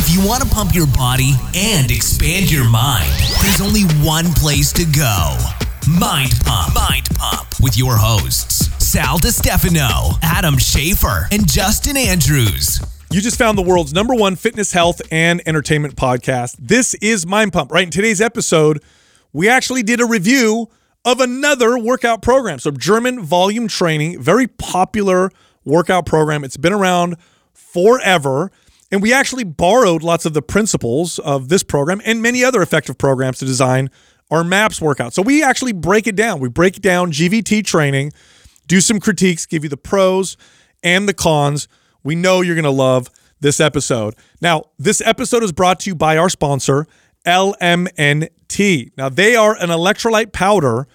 [0.00, 3.10] If you want to pump your body and expand your mind,
[3.42, 5.36] there's only one place to go.
[5.90, 6.72] Mind Pump.
[6.72, 12.78] Mind Pump with your hosts, Sal Stefano, Adam Schafer, and Justin Andrews.
[13.10, 16.54] You just found the world's number one fitness, health, and entertainment podcast.
[16.60, 17.72] This is Mind Pump.
[17.72, 18.80] Right in today's episode,
[19.32, 20.68] we actually did a review
[21.04, 22.60] of another workout program.
[22.60, 25.32] So, German volume training, very popular
[25.64, 26.44] workout program.
[26.44, 27.16] It's been around
[27.52, 28.52] forever.
[28.90, 32.96] And we actually borrowed lots of the principles of this program and many other effective
[32.96, 33.90] programs to design
[34.30, 35.14] our MAPS workout.
[35.14, 36.40] So we actually break it down.
[36.40, 38.12] We break down GVT training,
[38.66, 40.36] do some critiques, give you the pros
[40.82, 41.68] and the cons.
[42.02, 44.14] We know you're going to love this episode.
[44.40, 46.86] Now, this episode is brought to you by our sponsor,
[47.26, 48.92] LMNT.
[48.96, 50.86] Now, they are an electrolyte powder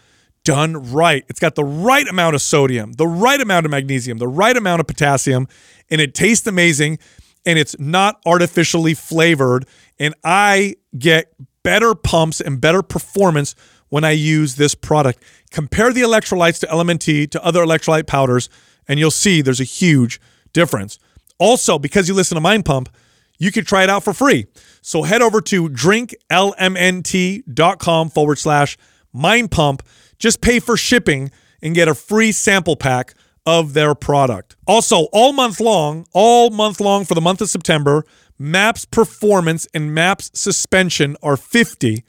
[0.44, 1.24] done right.
[1.30, 4.82] It's got the right amount of sodium, the right amount of magnesium, the right amount
[4.82, 5.48] of potassium,
[5.90, 7.00] and it tastes amazing
[7.46, 9.66] and it's not artificially flavored.
[10.00, 11.34] And I get
[11.64, 13.56] better pumps and better performance
[13.90, 15.24] when I use this product.
[15.52, 18.50] Compare the electrolytes to LMNT to other electrolyte powders,
[18.88, 20.20] and you'll see there's a huge
[20.52, 21.00] difference.
[21.38, 22.90] Also, because you listen to Mind Pump,
[23.38, 24.46] you can try it out for free.
[24.82, 28.78] So head over to drinklmnt.com forward slash
[29.12, 29.84] mind pump.
[30.18, 33.14] Just pay for shipping and get a free sample pack
[33.46, 34.56] of their product.
[34.68, 38.06] Also, all month long, all month long for the month of September,
[38.40, 42.04] MAPS Performance and MAPS Suspension are 50%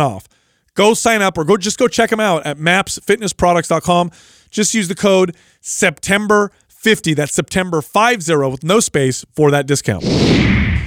[0.00, 0.28] off.
[0.74, 4.10] Go sign up or go just go check them out at mapsfitnessproducts.com.
[4.50, 7.16] Just use the code September50.
[7.16, 10.04] That's September 50 with no space for that discount.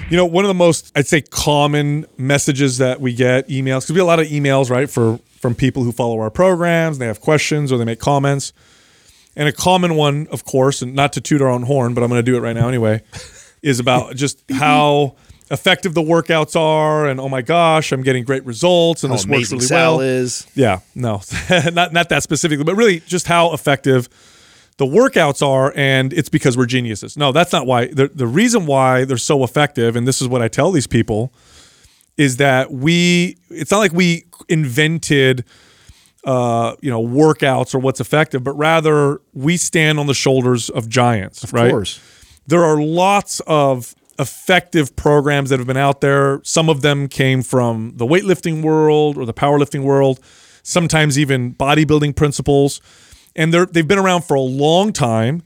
[0.09, 3.89] You know, one of the most I'd say common messages that we get emails because
[3.89, 7.05] we get a lot of emails, right, for from people who follow our programs, they
[7.05, 8.53] have questions or they make comments.
[9.37, 12.09] And a common one, of course, and not to toot our own horn, but I'm
[12.09, 13.03] going to do it right now anyway,
[13.61, 15.15] is about just how
[15.51, 19.27] effective the workouts are, and oh my gosh, I'm getting great results, and How this
[19.27, 20.01] works really Sal well.
[20.01, 20.47] is.
[20.55, 21.21] Yeah, no,
[21.71, 24.09] not not that specifically, but really just how effective
[24.77, 27.15] the workouts are, and it's because we're geniuses.
[27.15, 27.87] No, that's not why.
[27.87, 31.31] The the reason why they're so effective, and this is what I tell these people,
[32.17, 33.37] is that we.
[33.51, 35.45] It's not like we invented
[36.27, 40.89] uh, you know, workouts or what's effective, but rather we stand on the shoulders of
[40.89, 41.71] giants, Of right?
[41.71, 42.01] course.
[42.45, 46.41] There are lots of effective programs that have been out there.
[46.43, 50.19] Some of them came from the weightlifting world or the powerlifting world,
[50.63, 52.81] sometimes even bodybuilding principles.
[53.33, 55.43] And they're, they've been around for a long time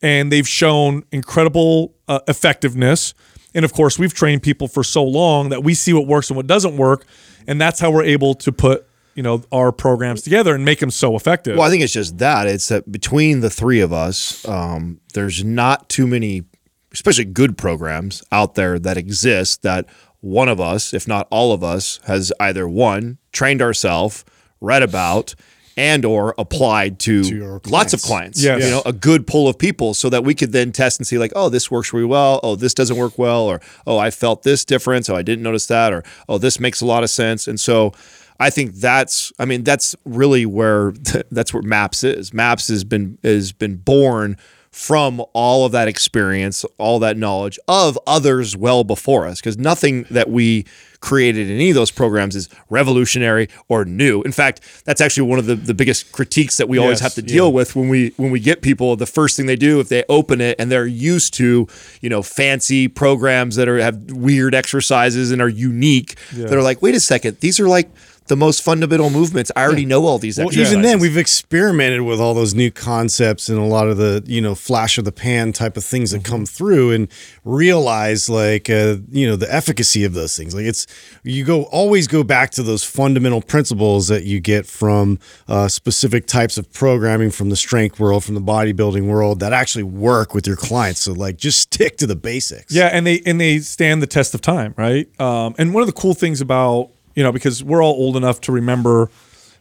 [0.00, 3.12] and they've shown incredible uh, effectiveness.
[3.54, 6.36] And of course, we've trained people for so long that we see what works and
[6.36, 7.04] what doesn't work.
[7.46, 10.90] And that's how we're able to put you know our programs together and make them
[10.90, 11.56] so effective.
[11.56, 12.46] Well, I think it's just that.
[12.46, 16.44] It's that between the three of us, um, there's not too many,
[16.92, 19.86] especially good programs out there that exist that
[20.20, 24.24] one of us, if not all of us, has either one trained ourselves,
[24.60, 25.34] read about,
[25.76, 28.40] and or applied to, your lots of clients.
[28.40, 28.42] clients.
[28.42, 28.64] Yes.
[28.64, 31.18] You know, a good pool of people so that we could then test and see
[31.18, 32.40] like, oh, this works really well.
[32.42, 33.42] Oh, this doesn't work well.
[33.42, 35.08] Or, oh, I felt this difference.
[35.08, 35.92] Oh, I didn't notice that.
[35.92, 37.48] Or, oh, this makes a lot of sense.
[37.48, 37.92] And so
[38.40, 40.92] I think that's I mean that's really where
[41.30, 42.32] that's where Maps is.
[42.32, 44.36] Maps has been has been born
[44.74, 50.04] from all of that experience, all that knowledge of others well before us because nothing
[50.10, 50.64] that we
[50.98, 54.20] created in any of those programs is revolutionary or new.
[54.22, 57.22] In fact, that's actually one of the, the biggest critiques that we always have to
[57.22, 57.52] deal yeah.
[57.52, 60.40] with when we when we get people the first thing they do if they open
[60.40, 61.68] it and they're used to,
[62.00, 66.16] you know, fancy programs that are have weird exercises and are unique.
[66.32, 67.90] They're like, "Wait a second, these are like
[68.26, 69.52] the most fundamental movements.
[69.54, 70.72] I already know all these Well, exercises.
[70.72, 74.40] even then, we've experimented with all those new concepts and a lot of the you
[74.40, 76.32] know flash of the pan type of things that Mm-hmm.
[76.32, 77.08] come through, and
[77.44, 80.54] realize like uh, you know the efficacy of those things.
[80.54, 80.86] Like it's
[81.22, 85.18] you go always go back to those fundamental principles that you get from
[85.48, 89.84] uh, specific types of programming from the strength world, from the bodybuilding world that actually
[89.84, 91.00] work with your clients.
[91.00, 92.72] So like just stick to the basics.
[92.74, 95.08] Yeah, and they and they stand the test of time, right?
[95.20, 98.40] Um, and one of the cool things about you know because we're all old enough
[98.42, 99.10] to remember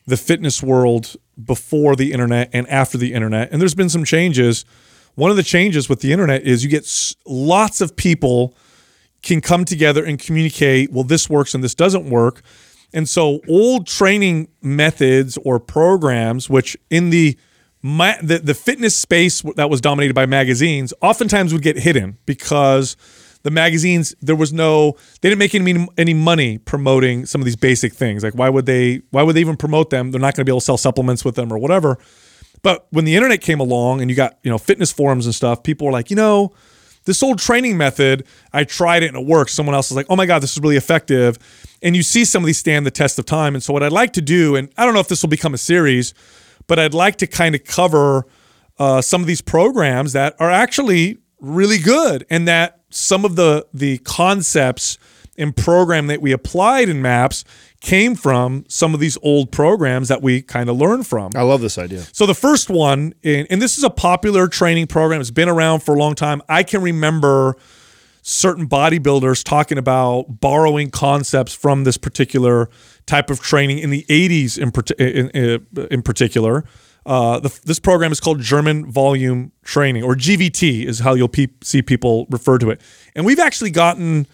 [0.05, 4.65] the fitness world before the internet and after the internet, and there's been some changes.
[5.15, 6.89] One of the changes with the internet is you get
[7.25, 8.55] lots of people
[9.21, 10.91] can come together and communicate.
[10.91, 12.41] Well, this works and this doesn't work.
[12.93, 17.37] And so, old training methods or programs, which in the
[17.81, 22.95] ma- the, the fitness space that was dominated by magazines, oftentimes would get hidden because
[23.43, 27.55] the magazines there was no they didn't make any any money promoting some of these
[27.55, 28.23] basic things.
[28.23, 30.11] Like why would they why would they even promote them?
[30.11, 31.97] They're not going to be able to sell supplements with them or whatever.
[32.61, 35.63] But when the internet came along and you got you know fitness forums and stuff,
[35.63, 36.53] people were like, you know,
[37.05, 39.53] this old training method, I tried it and it works.
[39.53, 41.37] Someone else is like, oh my God, this is really effective.
[41.81, 43.55] And you see some of these stand the test of time.
[43.55, 45.53] And so, what I'd like to do, and I don't know if this will become
[45.53, 46.13] a series,
[46.67, 48.25] but I'd like to kind of cover
[48.79, 53.65] uh, some of these programs that are actually really good and that some of the
[53.73, 54.97] the concepts
[55.37, 57.43] and program that we applied in maps
[57.81, 61.31] came from some of these old programs that we kind of learned from.
[61.35, 62.05] I love this idea.
[62.13, 65.19] So the first one, and, and this is a popular training program.
[65.19, 66.41] It's been around for a long time.
[66.47, 67.57] I can remember
[68.21, 72.69] certain bodybuilders talking about borrowing concepts from this particular
[73.05, 74.71] type of training in the 80s in,
[75.05, 76.63] in, in, in particular.
[77.05, 81.47] Uh, the, this program is called German Volume Training, or GVT is how you'll pe-
[81.61, 82.81] see people refer to it.
[83.15, 84.27] And we've actually gotten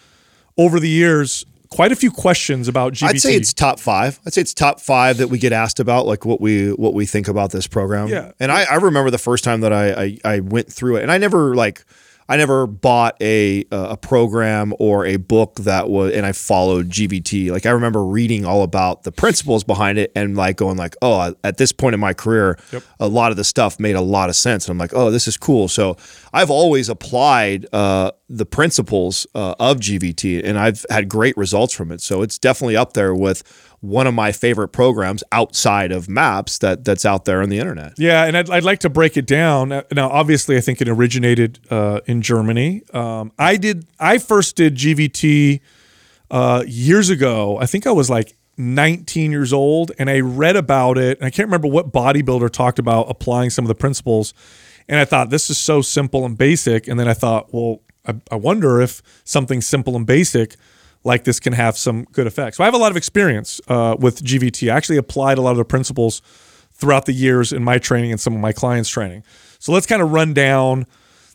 [0.56, 3.08] over the years quite a few questions about GVT.
[3.08, 4.20] I'd say it's top five.
[4.26, 7.06] I'd say it's top five that we get asked about, like what we what we
[7.06, 8.08] think about this program.
[8.08, 8.32] Yeah.
[8.38, 11.10] And I, I remember the first time that I, I I went through it, and
[11.10, 11.84] I never like
[12.30, 17.50] I never bought a a program or a book that was, and I followed GVT.
[17.50, 21.34] Like I remember reading all about the principles behind it, and like going like, oh,
[21.42, 22.82] at this point in my career, Yep.
[23.00, 24.66] a lot of the stuff made a lot of sense.
[24.66, 25.66] And I'm like, oh, this is cool.
[25.66, 25.96] So
[26.32, 31.90] I've always applied uh, the principles uh, of GVT, and I've had great results from
[31.90, 32.00] it.
[32.00, 33.42] So it's definitely up there with
[33.80, 37.94] one of my favorite programs outside of maps that that's out there on the internet.
[37.98, 39.68] Yeah, and I'd, I'd like to break it down.
[39.92, 42.82] Now, obviously, I think it originated uh, in Germany.
[42.92, 43.86] Um, I did.
[43.98, 45.60] I first did GVT
[46.30, 47.58] uh, years ago.
[47.58, 51.18] I think I was like 19 years old, and I read about it.
[51.18, 54.34] And I can't remember what bodybuilder talked about applying some of the principles.
[54.88, 56.86] And I thought this is so simple and basic.
[56.86, 60.56] And then I thought, well, I, I wonder if something simple and basic
[61.04, 62.56] like this can have some good effects.
[62.58, 64.70] So I have a lot of experience uh, with GVT.
[64.70, 66.20] I actually applied a lot of the principles
[66.72, 69.22] throughout the years in my training and some of my clients' training.
[69.58, 70.86] So let's kind of run down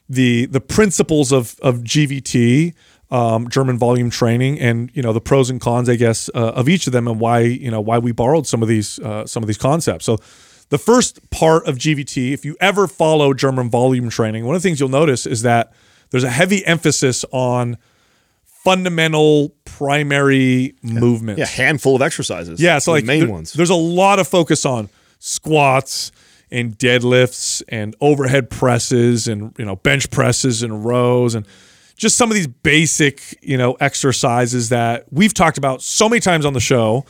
[0.08, 2.74] the the principles of of GVT,
[3.12, 6.70] um, German volume training, and you know the pros and cons, I guess, uh, of
[6.70, 9.44] each of them, and why you know why we borrowed some of these uh, some
[9.44, 10.06] of these concepts.
[10.06, 10.18] So.
[10.70, 14.68] The first part of GVT, if you ever follow German volume training, one of the
[14.68, 15.72] things you'll notice is that
[16.10, 17.78] there's a heavy emphasis on
[18.66, 21.40] fundamental primary movements.
[21.40, 22.60] Yeah, handful of exercises.
[22.60, 23.54] Yeah, so The like main there- ones.
[23.54, 24.90] There's a lot of focus on
[25.20, 26.12] squats
[26.52, 31.46] and deadlifts and overhead presses and you know bench presses and rows and
[31.98, 36.46] just some of these basic you know exercises that we've talked about so many times
[36.46, 37.04] on the show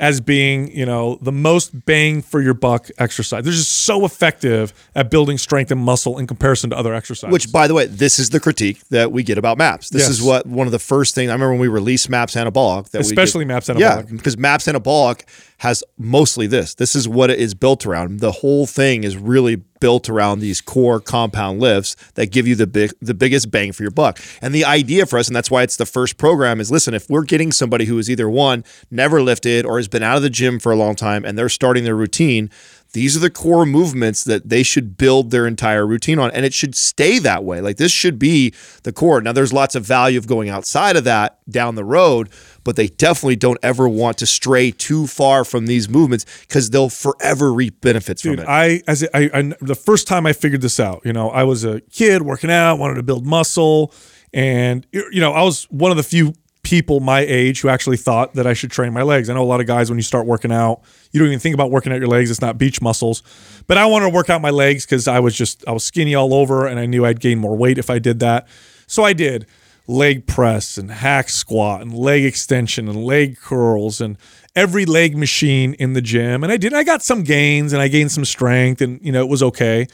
[0.00, 3.44] as being you know the most bang for your buck exercise.
[3.44, 7.30] They're just so effective at building strength and muscle in comparison to other exercises.
[7.32, 9.90] Which, by the way, this is the critique that we get about maps.
[9.90, 10.10] This Yes.
[10.10, 12.90] is what one of the first things I remember when we released Maps Anabolic.
[12.90, 14.10] That Especially Maps Yeah, Anabolic.
[14.16, 15.22] because Maps Anabolic
[15.58, 16.74] has mostly this.
[16.74, 18.20] This is what it is built around.
[18.20, 22.66] The whole thing is really built around these core compound lifts that give you the
[22.66, 24.20] big, the biggest bang for your buck.
[24.40, 27.08] And the idea for us, and that's why it's the first program, is listen, if
[27.10, 30.30] we're getting somebody who is either one never lifted or has been out of the
[30.30, 32.50] gym for a long time and they're starting their routine.
[32.92, 36.52] These are the core movements that they should build their entire routine on, and it
[36.52, 37.60] should stay that way.
[37.60, 39.20] Like this should be the core.
[39.20, 42.30] Now, there's lots of value of going outside of that down the road,
[42.70, 46.88] but they definitely don't ever want to stray too far from these movements because they'll
[46.88, 48.48] forever reap benefits Dude, from it.
[48.48, 51.64] I as I, I the first time I figured this out, you know, I was
[51.64, 53.92] a kid working out, wanted to build muscle,
[54.32, 56.32] and you know, I was one of the few
[56.62, 59.28] people my age who actually thought that I should train my legs.
[59.28, 61.54] I know a lot of guys when you start working out, you don't even think
[61.54, 62.30] about working out your legs.
[62.30, 63.24] It's not beach muscles,
[63.66, 66.14] but I wanted to work out my legs because I was just I was skinny
[66.14, 68.46] all over, and I knew I'd gain more weight if I did that.
[68.86, 69.48] So I did
[69.90, 74.16] leg press and hack squat and leg extension and leg curls and
[74.54, 76.42] every leg machine in the gym.
[76.44, 79.20] And I did, I got some gains and I gained some strength and, you know,
[79.20, 79.86] it was okay.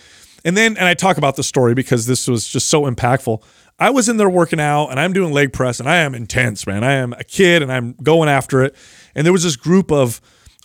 [0.45, 3.43] And then, and I talk about the story because this was just so impactful.
[3.79, 6.67] I was in there working out and I'm doing leg press and I am intense,
[6.67, 6.85] man.
[6.85, 8.75] I am a kid and I'm going after it.
[9.15, 10.21] And there was this group of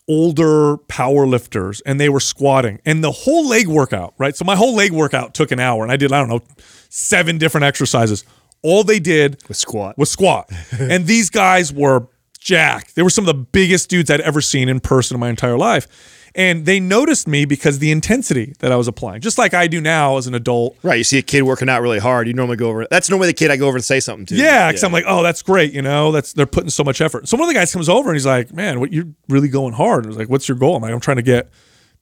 [0.08, 4.36] older power lifters and they were squatting and the whole leg workout, right?
[4.36, 6.42] So my whole leg workout took an hour and I did, I don't know,
[6.90, 8.26] seven different exercises.
[8.63, 9.98] All they did was squat.
[9.98, 10.50] was squat.
[10.80, 12.08] and these guys were
[12.39, 12.96] jacked.
[12.96, 15.58] They were some of the biggest dudes I'd ever seen in person in my entire
[15.58, 15.88] life.
[16.34, 19.82] And they noticed me because the intensity that I was applying, just like I do
[19.82, 20.77] now as an adult.
[20.82, 20.98] Right.
[20.98, 22.25] You see a kid working out really hard.
[22.27, 22.88] You normally go over.
[22.89, 24.36] That's normally the kid I go over and say something to.
[24.36, 25.74] Yeah, because I'm like, oh, that's great.
[25.74, 27.27] You know, that's they're putting so much effort.
[27.27, 29.74] So one of the guys comes over and he's like, man, what you're really going
[29.74, 30.06] hard.
[30.06, 30.77] I was like, what's your goal?
[30.77, 31.50] I'm like, I'm trying to get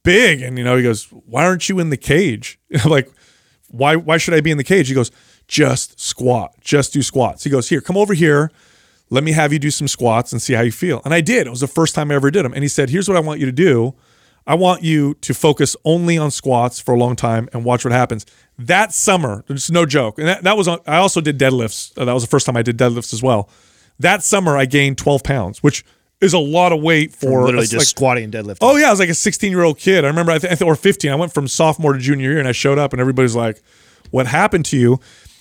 [0.04, 0.42] big.
[0.42, 2.60] And you know, he goes, why aren't you in the cage?
[2.70, 3.10] And I'm like,
[3.68, 3.96] why?
[3.96, 4.86] Why should I be in the cage?
[4.88, 5.10] He goes,
[5.50, 7.42] just squat, just do squats.
[7.42, 8.52] He goes, here, come over here.
[9.10, 11.02] Let me have you do some squats and see how you feel.
[11.04, 11.48] And I did.
[11.48, 12.52] It was the first time I ever did them.
[12.54, 13.94] And he said, here's what I want you to do.
[14.46, 17.90] I want you to focus only on squats for a long time and watch what
[17.92, 18.24] happens.
[18.60, 20.18] That summer, it's no joke.
[20.20, 21.98] And that, that was, on, I also did deadlifts.
[21.98, 23.50] Uh, That was the first time I did deadlifts as well.
[23.98, 25.84] That summer, I gained 12 pounds, which
[26.20, 28.58] is a lot of weight for Literally a- just like- squatting and deadlifting.
[28.60, 30.04] Oh yeah, I was like a 16 year old kid.
[30.04, 31.10] I remember, I think, or 15.
[31.10, 33.60] I went from sophomore to junior year, and I showed up, and everybody's like,
[34.10, 35.00] "What happened to you?"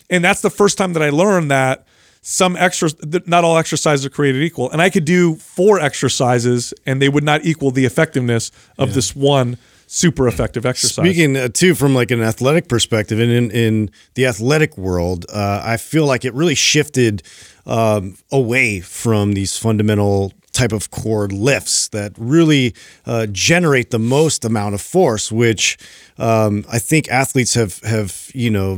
[0.10, 1.86] And that's the first time that I learned that
[2.22, 2.90] some extra,
[3.26, 7.24] not all exercises are created equal, and I could do four exercises, and they would
[7.24, 11.04] not equal the effectiveness of this one super effective exercise.
[11.04, 15.62] Speaking uh, too from like an athletic perspective, and in in the athletic world, uh,
[15.64, 17.24] I feel like it really shifted
[17.66, 22.74] um, away from these fundamental type of core lifts that really
[23.06, 25.78] uh, generate the most amount of force, which
[26.18, 28.70] um, I think athletes have have you know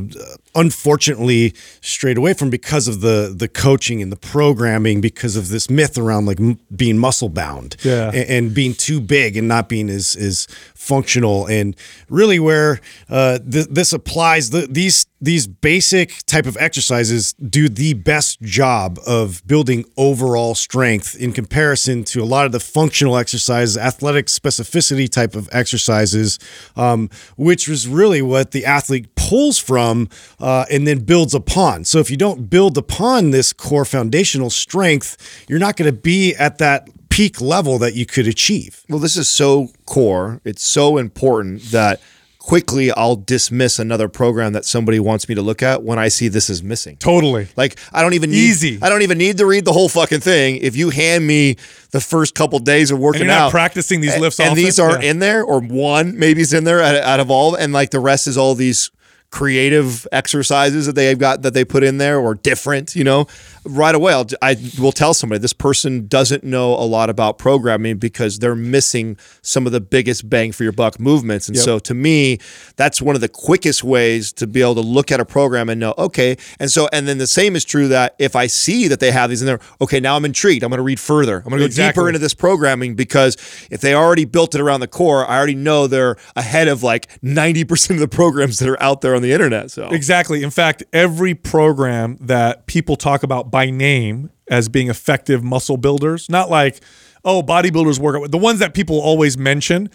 [0.54, 5.68] unfortunately strayed away from because of the the coaching and the programming because of this
[5.68, 8.08] myth around like m- being muscle bound Yeah.
[8.14, 11.74] and, and being too big and not being as as functional and
[12.08, 17.94] really where uh, th- this applies the, these these basic type of exercises do the
[17.94, 21.71] best job of building overall strength in comparison
[22.04, 26.38] to a lot of the functional exercises athletic specificity type of exercises
[26.76, 30.08] um, which was really what the athlete pulls from
[30.40, 35.44] uh, and then builds upon so if you don't build upon this core foundational strength
[35.48, 39.16] you're not going to be at that peak level that you could achieve Well, this
[39.16, 40.40] is so core.
[40.44, 42.00] It's so important that
[42.42, 46.26] quickly I'll dismiss another program that somebody wants me to look at when I see
[46.28, 46.96] this is missing.
[46.96, 47.46] totally.
[47.56, 48.78] Like I don't even need, Easy.
[48.82, 50.56] I don't even need to read the whole fucking thing.
[50.56, 51.56] If you hand me
[51.92, 54.64] the first couple days of working And you're not out, practicing these lifts and often?
[54.64, 55.10] these aren't Yeah.
[55.10, 58.00] in there, or one maybe is in there out, out of all, and like the
[58.00, 58.90] rest is all these
[59.30, 63.26] creative exercises that they've got that they put in there or different you know
[63.64, 67.98] right away I'll, I will tell somebody this person doesn't know a lot about programming
[67.98, 71.64] because they're missing some of the biggest bang for your buck movements and Yep.
[71.64, 72.38] so to me
[72.76, 75.78] that's one of the quickest ways to be able to look at a program and
[75.80, 79.00] know okay and so and then the same is true that if I see that
[79.00, 81.44] they have these in there okay now I'm intrigued I'm going to read further I'm
[81.44, 82.00] going to go Exactly.
[82.00, 83.36] deeper into this programming because
[83.70, 87.08] if they already built it around the core I already know they're ahead of like
[87.22, 90.42] 90% of the programs that are out there on the internet so Exactly.
[90.42, 96.28] In fact, every program that people talk about by name as being effective muscle builders,
[96.28, 96.80] not like,
[97.24, 99.88] oh, bodybuilders work out, the ones that people always mention,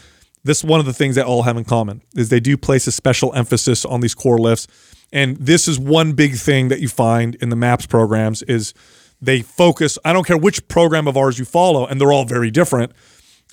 [0.46, 2.92] this one of the things that all have in common is they do place a
[2.92, 4.68] special emphasis on these core lifts.
[5.12, 8.74] And this is one big thing that you find in the MAPS programs is
[9.22, 12.52] they focus, I don't care which program of ours you follow, and they're all very
[12.52, 12.94] different.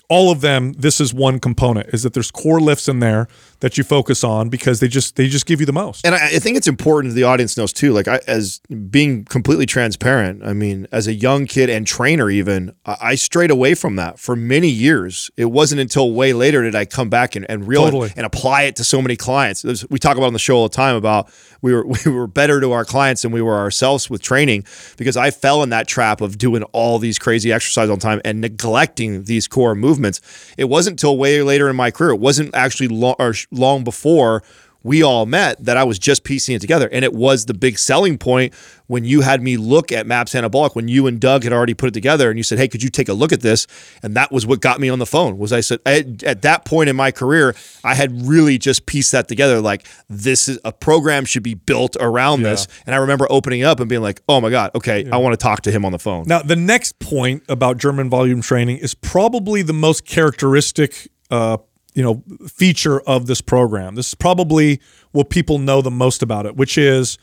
[0.07, 3.27] All of them this is one component is that there's core lifts in there
[3.59, 6.27] that you focus on because they just they just give you the most And I,
[6.27, 7.93] I think it's important the audience knows too.
[7.93, 8.59] Like I, as
[8.89, 13.51] being completely transparent, I mean, as a young kid and trainer, even I, I strayed
[13.51, 15.31] away from that for many years.
[15.37, 18.13] It wasn't until way later did I come back and, and realize Totally.
[18.15, 19.63] and apply it to so many clients.
[19.89, 21.29] We talk about on the show all the time about
[21.61, 24.65] we were we were better to our clients than we were ourselves with training
[24.97, 28.21] because I fell in that trap of doing all these crazy exercises all the time
[28.23, 30.21] and neglecting these core movements.
[30.57, 32.11] It wasn't until way later in my career.
[32.11, 34.43] It wasn't actually long or long before
[34.85, 36.87] we all met that I was just piecing it together.
[36.91, 38.53] And it was the big selling point
[38.85, 41.87] when you had me look at Maps Anabolic, when you and Doug had already put
[41.87, 43.65] it together and you said, Hey, could you take a look at this?
[44.03, 46.65] And that was what got me on the phone was I said, at, at that
[46.65, 49.59] point in my career, I had really just pieced that together.
[49.59, 52.67] Like this is a program should be built around this.
[52.85, 55.43] And I remember opening up and being like, Oh my God, okay, I want to
[55.43, 56.25] talk to him on the phone.
[56.27, 61.57] Now, the next point about German volume training is probably the most characteristic, uh,
[61.95, 63.95] you know, feature of this program.
[63.95, 64.79] This is probably
[65.11, 67.17] what people know the most about it, which is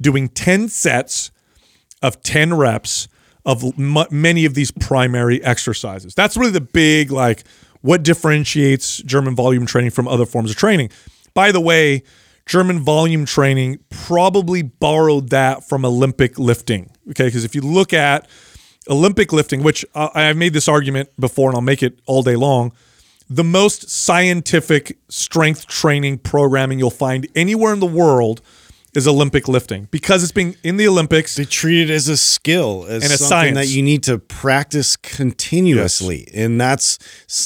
[0.00, 1.30] doing ten sets
[2.02, 3.06] of ten reps
[3.44, 6.14] of m- many of these primary exercises.
[6.14, 7.44] That's really the big like
[7.82, 10.90] what differentiates German volume training from other forms of training.
[11.34, 12.02] By the way,
[12.46, 16.90] German volume training probably borrowed that from Olympic lifting.
[17.10, 18.28] Okay, because if you look at
[18.88, 22.36] Olympic lifting, which uh, I've made this argument before and I'll make it all day
[22.36, 22.72] long,
[23.28, 28.40] the most scientific strength training programming you'll find anywhere in the world
[28.94, 31.36] is Olympic lifting because it's being in the Olympics.
[31.36, 33.56] They treat it as a skill, as And a something science.
[33.56, 36.98] that you need to practice continuously, and that's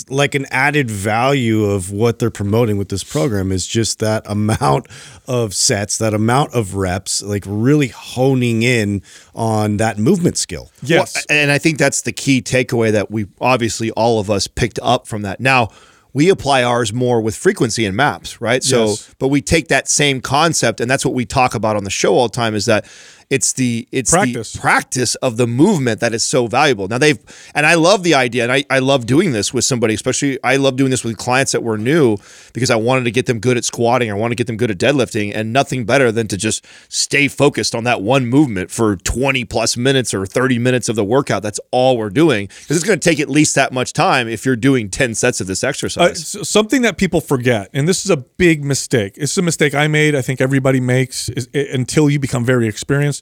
[0.08, 4.88] like an added value of what they're promoting with this program is just that amount
[5.28, 9.02] of sets, that amount of reps, like really honing in
[9.34, 10.70] on that movement skill.
[10.82, 11.14] Yes.
[11.14, 14.80] Well, and I think that's the key takeaway that we obviously all of us picked
[14.82, 15.40] up from that.
[15.40, 15.68] Now,
[16.16, 18.64] we apply ours more with frequency and maps, right?
[18.64, 19.14] So, Yes.
[19.18, 22.14] but we take that same concept, and that's what we talk about on the show
[22.14, 22.86] all the time is that
[23.28, 24.52] It's the it's Practice.
[24.52, 26.86] the practice of the movement that is so valuable.
[26.86, 27.18] Now they've
[27.56, 30.56] and I love the idea and I, I love doing this with somebody, especially I
[30.56, 32.18] love doing this with clients that were new
[32.52, 34.70] because I wanted to get them good at squatting, I want to get them good
[34.70, 38.94] at deadlifting, and nothing better than to just stay focused on that one movement for
[38.96, 41.42] 20 plus minutes or 30 minutes of the workout.
[41.42, 42.46] That's all we're doing.
[42.46, 45.40] Because it's going to take at least that much time if you're doing 10 sets
[45.40, 46.36] of this Uh, exercise.
[46.36, 49.14] s- something that people forget, and this is a big mistake.
[49.16, 50.14] It's a mistake I made.
[50.14, 53.15] I think everybody makes is, i- until you become very experienced.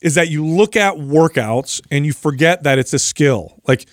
[0.00, 3.60] Is that you look at workouts and you forget that it's a skill.
[3.66, 3.86] Like,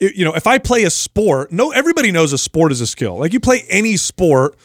[0.00, 3.18] you know, if I play a sport, no, everybody knows a sport is a skill.
[3.18, 4.56] Like you play any sport,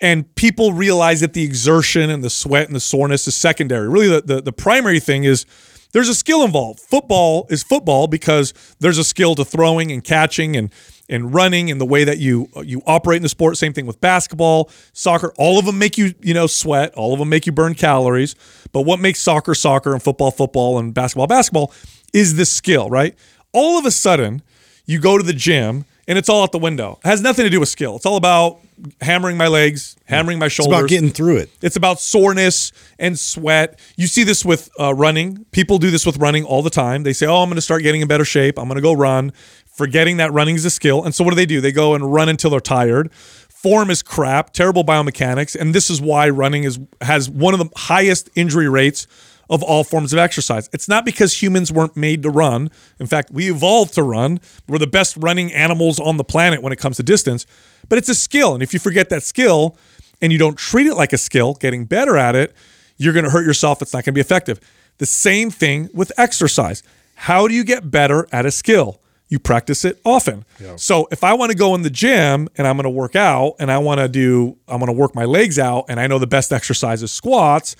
[0.00, 3.88] and people realize that the exertion and the sweat and the soreness is secondary.
[3.88, 5.46] Really, the, the, the primary thing is
[5.92, 6.80] there's a skill involved.
[6.80, 10.72] Football is football because there's a skill to throwing and catching and
[11.08, 13.56] and running and the way that you you operate in the sport.
[13.56, 15.32] Same thing with basketball, soccer.
[15.38, 16.94] All of them make you you know sweat.
[16.94, 18.34] All of them make you burn calories.
[18.72, 21.72] But what makes soccer soccer and football football and basketball basketball
[22.12, 23.14] is the skill, right?
[23.52, 24.42] All of a sudden,
[24.86, 26.98] you go to the gym and it's all out the window.
[27.04, 27.96] It has nothing to do with skill.
[27.96, 28.58] It's all about
[29.00, 30.78] hammering my legs, hammering my It's shoulders.
[30.80, 31.50] about getting through it.
[31.62, 33.78] It's about soreness and sweat.
[33.96, 35.44] You see this with uh, running.
[35.52, 37.04] People do this with running all the time.
[37.04, 38.58] They say, "Oh, I'm going to start getting in better shape.
[38.58, 39.32] I'm going to go run,"
[39.72, 41.04] forgetting that running is a skill.
[41.04, 41.60] And so, what do they do?
[41.60, 43.12] They go and run until they're tired.
[43.12, 47.70] Form is crap, terrible biomechanics, and this is why running is has one of the
[47.76, 49.06] highest injury rates
[49.48, 50.68] of all forms of exercise.
[50.72, 52.70] It's not because humans weren't made to run.
[52.98, 54.40] In fact, we evolved to run.
[54.66, 57.44] We're the best running animals on the planet when it comes to distance,
[57.88, 58.54] but it's a skill.
[58.54, 59.76] And if you forget that skill
[60.22, 62.54] and you don't treat it like a skill, getting better at it,
[62.96, 63.82] you're going to hurt yourself.
[63.82, 64.58] It's not going to be effective.
[64.98, 66.82] The same thing with exercise.
[67.14, 69.01] How do you get better at a skill?
[69.32, 70.44] You practice it often.
[70.76, 73.54] So if I want to go in the gym and I'm going to work out
[73.60, 76.18] and I want to do, I'm going to work my legs out and I know
[76.18, 77.74] the best exercise is squats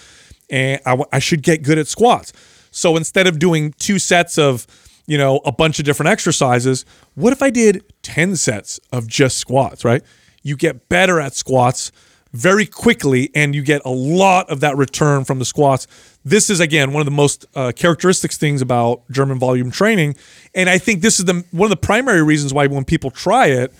[0.48, 2.32] and I should get good at squats.
[2.70, 4.66] So instead of doing two sets of,
[5.06, 9.36] you know, a bunch of different exercises, what if I did 10 sets of just
[9.36, 10.02] squats, right?
[10.42, 11.92] You get better at squats
[12.32, 15.86] very quickly and you get a lot of that return from the squats.
[16.24, 20.16] This is again one of the most uh, characteristics things about German volume training,
[20.54, 23.46] and I think this is the one of the primary reasons why when people try
[23.46, 23.72] it,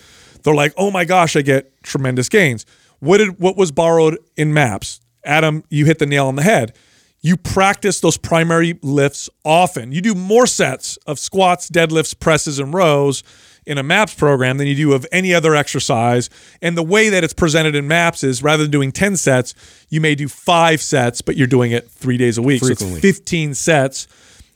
[0.42, 2.66] they're like, "Oh my gosh, I get tremendous gains."
[2.98, 5.00] What did what was borrowed in MAPS?
[5.24, 6.74] Adam, you hit the nail on the head.
[7.20, 9.92] You practice those primary lifts often.
[9.92, 13.22] You do more sets of squats, deadlifts, presses, and rows
[13.66, 16.28] in a MAPS program than you do of any other exercise.
[16.60, 19.54] And the way that it's presented in MAPS is rather than doing 10 sets,
[19.88, 22.60] you may do five sets, but you're doing it three days a week.
[22.60, 22.98] So Frequently.
[22.98, 24.08] it's 15 sets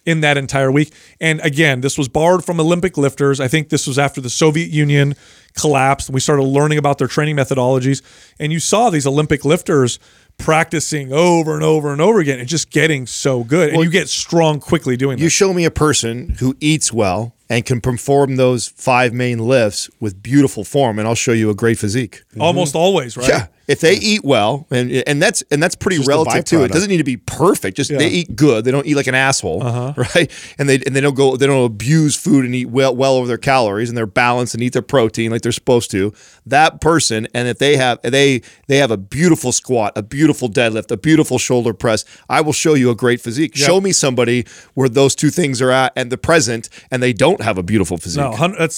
[0.05, 0.93] in that entire week.
[1.21, 3.41] And again, this was borrowed from Olympic lifters.
[3.41, 5.15] I think this was after the Soviet Union
[5.55, 8.03] collapsed and we started learning about their training methodologies.
[8.39, 9.99] And you saw these Olympic lifters
[10.39, 13.71] practicing over and over and over again and just getting so good.
[13.73, 15.23] and you get strong quickly doing that.
[15.23, 19.89] You show me a person who eats well and can perform those five main lifts
[20.01, 22.23] with beautiful form, and I'll show you a great physique.
[22.39, 22.83] Almost mm-hmm.
[22.83, 23.29] always, right?
[23.29, 26.63] Yeah, if they eat well, and and that's and that's pretty relative too.
[26.63, 26.73] It byproduct.
[26.73, 27.77] doesn't need to be perfect.
[27.77, 28.65] Just they eat good.
[28.65, 30.05] They don't eat like an asshole, uh-huh.
[30.15, 30.31] right?
[30.59, 31.37] And they and they don't go.
[31.37, 34.63] They don't abuse food and eat well well over their calories, and they're balanced and
[34.63, 36.13] eat their protein like they're supposed to.
[36.47, 40.91] That person, and if they have they they have a beautiful squat, a beautiful deadlift,
[40.91, 43.57] a beautiful shoulder press, I will show you a great physique.
[43.57, 47.41] Show me somebody where those two things are at and the present, and they don't
[47.41, 48.23] have a beautiful physique.
[48.23, 48.33] No,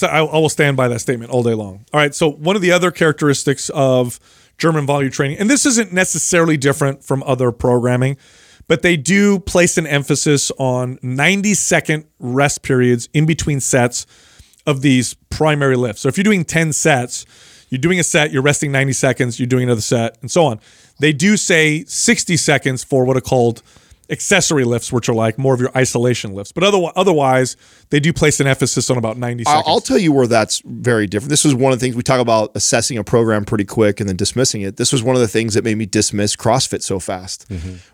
[0.07, 1.85] I will stand by that statement all day long.
[1.93, 2.15] All right.
[2.15, 4.19] So, one of the other characteristics of
[4.59, 8.17] German volume training, and this isn't necessarily different from other programming,
[8.67, 14.05] but they do place an emphasis on 90 second rest periods in between sets
[14.67, 16.01] of these primary lifts.
[16.01, 17.25] So, if you're doing 10 sets,
[17.69, 20.59] you're doing a set, you're resting 90 seconds, you're doing another set, and so on.
[20.99, 23.63] They do say 60 seconds for what are called
[24.09, 26.51] accessory lifts, which are like more of your isolation lifts.
[26.51, 27.57] But otherwise, otherwise
[27.89, 29.65] they do place an emphasis on about 90 I'll, seconds.
[29.67, 31.29] I'll tell you where that's very different.
[31.29, 34.07] This was one of the things we talk about assessing a program pretty quick and
[34.09, 34.77] then dismissing it.
[34.77, 37.45] This was one of the things that made me dismiss CrossFit so fast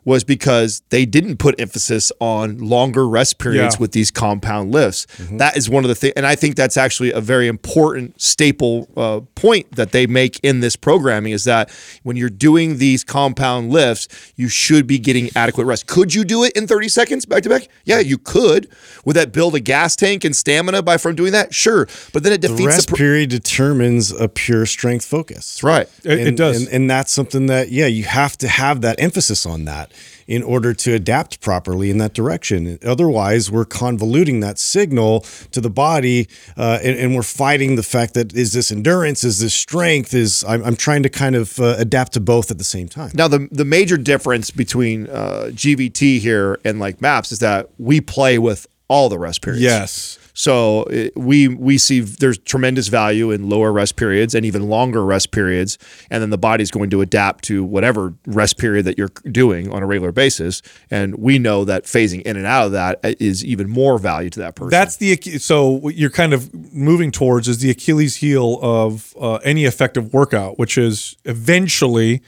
[0.03, 3.81] was because they didn't put emphasis on longer rest periods Yeah.
[3.81, 5.07] with these compound lifts.
[5.31, 8.87] That is one of the things, and I think that's actually a very important staple
[8.95, 11.69] uh, point that they make in this programming is that
[12.03, 15.87] when you're doing these compound lifts, you should be getting adequate rest.
[15.87, 17.67] Could you do it in 30 seconds back to back?
[17.85, 18.69] Yeah, you could.
[19.05, 21.53] Would that build a gas tank and stamina by from doing that?
[21.53, 22.91] Sure, but then it The defeats rest the.
[22.91, 25.55] Pro- period determines a pure strength focus.
[25.55, 25.89] That's right.
[26.03, 26.61] It- it does.
[26.61, 29.91] and, and that's something that yeah you have to have that emphasis on that
[30.27, 32.79] in order to adapt properly in that direction.
[32.85, 38.13] Otherwise, we're convoluting that signal to the body, uh, and, and, we're fighting the fact
[38.15, 41.75] that is this endurance, is this strength, is I'm, I'm trying to kind of uh,
[41.77, 43.11] adapt to both at the same time.
[43.13, 48.01] Now, the the major difference between uh, GVT here and like MAPS is that we
[48.01, 49.63] play with all the rest periods.
[49.63, 50.24] Yes.
[50.37, 55.03] So it, we we see there's tremendous value in lower rest periods and even longer
[55.03, 55.77] rest periods,
[56.11, 59.81] and then the body's going to adapt to whatever rest period that you're doing on
[59.81, 60.61] a regular basis.
[60.91, 64.39] And we know that phasing in and out of that is even more value to
[64.41, 64.71] that person.
[64.71, 69.35] That's the so what you're kind of moving towards is the Achilles heel of uh,
[69.35, 72.21] any effective workout, which is eventually,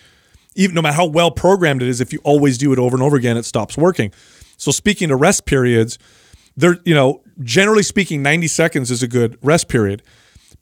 [0.55, 3.03] even no matter how well programmed it is, if you always do it over and
[3.03, 4.13] over again, it stops working.
[4.55, 5.99] So speaking to rest periods
[6.57, 10.03] there, you know, generally speaking, 90 seconds is a good rest period.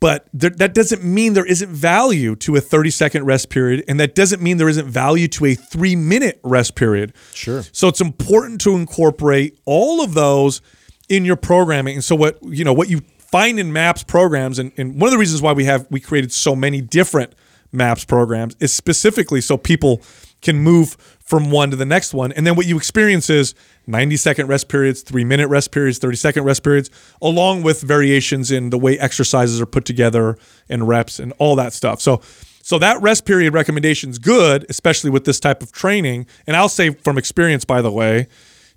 [0.01, 3.85] But there, that doesn't mean there isn't value to a 30 second rest period.
[3.87, 7.13] And that doesn't mean there isn't value to a three minute rest period.
[7.33, 7.63] Sure.
[7.71, 10.61] So it's important to incorporate all of those
[11.07, 11.95] in your programming.
[11.95, 15.11] And so what, you know, what you find in MAPS programs, and, and one of
[15.11, 17.33] the reasons why we have, we created so many different
[17.71, 20.01] MAPS programs is specifically so people
[20.41, 22.31] can move from one to the next one.
[22.31, 23.55] And then what you experience is
[23.87, 26.89] 90 second rest periods, three minute rest periods, 30 second rest periods,
[27.21, 30.37] along with variations in the way exercises are put together
[30.69, 31.99] and reps and all that stuff.
[31.99, 32.21] So,
[32.61, 36.27] so that rest period recommendation is good, especially with this type of training.
[36.47, 38.27] And I'll say from experience, by the way,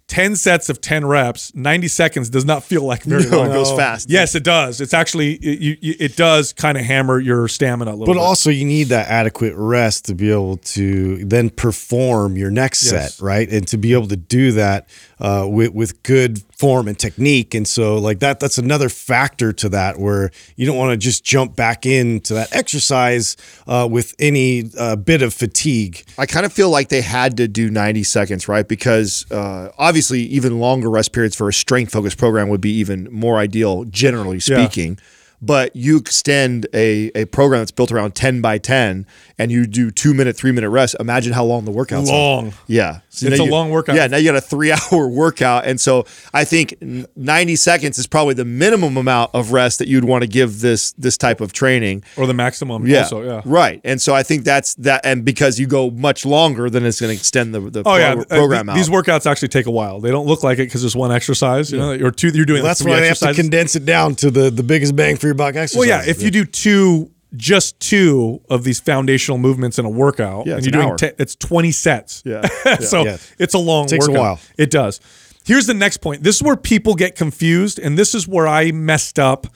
[0.09, 3.51] 10 sets of 10 reps, 90 seconds does not feel like very no, long.
[3.51, 4.09] It goes fast.
[4.09, 4.81] Yes, it does.
[4.81, 8.23] It's actually, it, you, it does kind of hammer your stamina a little but bit.
[8.23, 13.17] also, you need that adequate rest to be able to then perform your next Yes.
[13.17, 13.49] set, right?
[13.51, 14.89] And to be able to do that
[15.21, 17.55] uh, with, with good form and technique.
[17.55, 21.25] And so, like that, that's another factor to that where you don't want to just
[21.25, 26.05] jump back into that exercise uh, with any uh, bit of fatigue.
[26.19, 28.67] I kind of feel like they had to do 90 seconds, right?
[28.67, 33.09] Because uh, obviously, even longer rest periods for a strength focused program would be even
[33.13, 34.99] more ideal, generally speaking.
[35.41, 39.07] But you extend a, a program that's built around 10 by 10
[39.39, 40.97] and you do two minute, three minute rest.
[40.99, 42.13] Imagine how long the workout's are.
[42.13, 42.53] Long.
[42.67, 43.01] Yeah.
[43.21, 43.97] So It's a you- long workout.
[43.97, 44.07] Yeah.
[44.07, 45.67] Now you got a three hour workout.
[45.67, 46.75] And so I think
[47.17, 50.93] 90 seconds is probably the minimum amount of rest that you'd want to give this
[50.93, 52.03] this type of training.
[52.17, 53.03] or the maximum Yeah.
[53.03, 53.43] also, yeah.
[53.45, 53.81] Right.
[53.85, 55.01] And so I think that's that.
[55.05, 58.15] And because you go much longer, then it's going to extend the, the Oh yeah,
[58.15, 58.77] pro- Uh, program th- out.
[58.77, 60.01] These workouts actually take a while.
[60.01, 62.29] They don't look like it because there's one exercise, you know, or two.
[62.29, 64.51] You're doing Well, like that's three why they have to condense it down to the,
[64.51, 65.79] the biggest bang for your buck exercise.
[65.79, 70.47] Well, yeah, if you do two, just two of these foundational movements in a workout,
[70.47, 72.23] Yeah, and you're doing te- it's 20 sets.
[72.25, 72.47] Yeah.
[72.81, 73.19] so Yeah.
[73.39, 74.23] it's a long Takes a workout.
[74.23, 74.41] while.
[74.57, 75.01] It does.
[75.45, 76.23] Here's the next point.
[76.23, 79.47] This is where people get confused, and this is where I messed up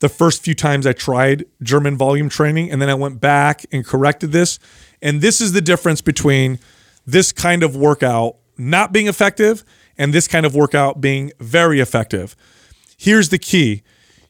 [0.00, 3.84] the first few times I tried German volume training, and then I went back and
[3.84, 4.58] corrected this.
[5.02, 6.58] And this is the difference between
[7.06, 9.64] this kind of workout not being effective
[9.98, 12.34] and this kind of workout being very effective.
[12.98, 13.82] Here's the key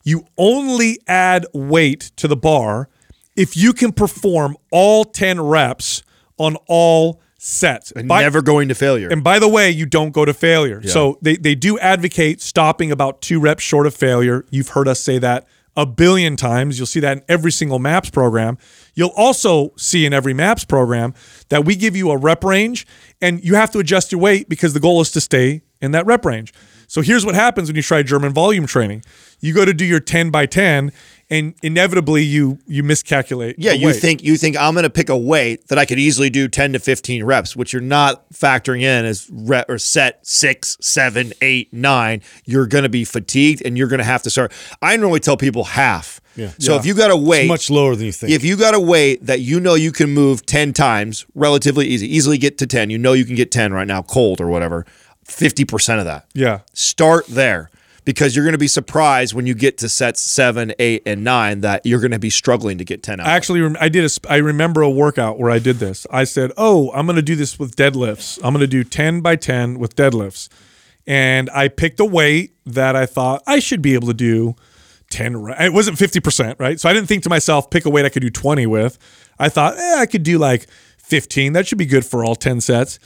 [0.05, 2.89] you only add weight to the bar
[3.37, 6.03] if you can perform all 10 reps
[6.39, 7.91] on all sets.
[7.93, 9.09] and By- never going to failure.
[9.09, 10.83] and by the way, you don't go to failure.
[10.87, 14.45] So they, they do advocate stopping about two reps short of failure.
[14.51, 16.79] You've heard us say that a billion times.
[16.79, 18.59] You'll see that in every single MAPS program.
[18.95, 21.15] You'll also see in every MAPS program
[21.49, 22.87] that we give you a rep range
[23.23, 26.05] and you have to adjust your weight because the goal is to stay in that
[26.07, 26.53] rep range.
[26.89, 29.05] So here's what happens when you try German volume training.
[29.41, 30.93] You go to do your 10 by 10
[31.33, 33.55] and inevitably you you miscalculate.
[33.59, 36.29] yeah, you think you think I'm going to pick a weight that I could easily
[36.29, 40.77] do 10 to 15 reps, which you're not factoring in as rep or set six,
[40.81, 42.21] seven, eight, nine.
[42.45, 44.53] You're going to be fatigued and you're going to have to start.
[44.83, 46.21] I normally tell people half.
[46.37, 46.51] Yeah.
[46.59, 46.81] So Yeah.
[46.81, 48.33] if you got a weight it's much lower than you think.
[48.33, 52.13] If you got a weight that you know you can move 10 times relatively easy,
[52.15, 54.85] easily get to 10, you know you can get 10 right now, cold or whatever,
[55.27, 56.27] 50% of that.
[56.35, 56.61] Yeah.
[56.73, 57.71] Start there
[58.05, 61.61] because you're going to be surprised when you get to sets seven, eight, and nine
[61.61, 63.27] that you're going to be struggling to get 10 out.
[63.27, 64.31] I actually, I did a.
[64.33, 66.07] I remember a workout where I did this.
[66.11, 68.39] I said, "Oh, I'm going to do this with deadlifts.
[68.43, 70.49] I'm going to do 10 by 10 with deadlifts,"
[71.07, 74.57] and I picked a weight that I thought I should be able to do
[75.11, 75.55] 10.
[75.61, 76.81] It wasn't 50 percent, right?
[76.81, 78.99] So I didn't think to myself, pick a weight I could do 20 with.
[79.39, 81.53] I thought, eh, I could do like 15.
[81.53, 82.99] That should be good for all 10 sets.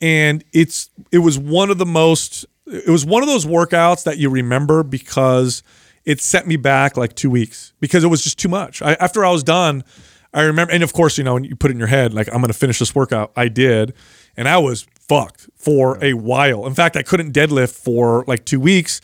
[0.00, 2.46] And it's it was one of the most.
[2.70, 5.62] It was one of those workouts that you remember because
[6.04, 8.80] it set me back like two weeks because it was just too much.
[8.80, 9.84] I, after I was done,
[10.32, 12.28] I remember, and of course, you know, when you put it in your head, like,
[12.28, 13.94] I'm going to finish this workout, I did.
[14.36, 16.66] And I was fucked for a while.
[16.66, 19.00] In fact, I couldn't deadlift for like two weeks.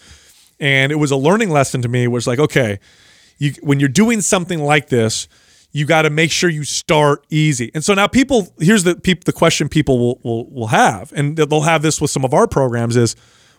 [0.60, 2.78] And it was a learning lesson to me, was like, okay,
[3.38, 5.28] you, when you're doing something like this,
[5.72, 7.70] you got to make sure you start easy.
[7.74, 11.36] And so now people, here's the peop, the question people will, will will have, and
[11.36, 13.14] they'll have this with some of our programs is,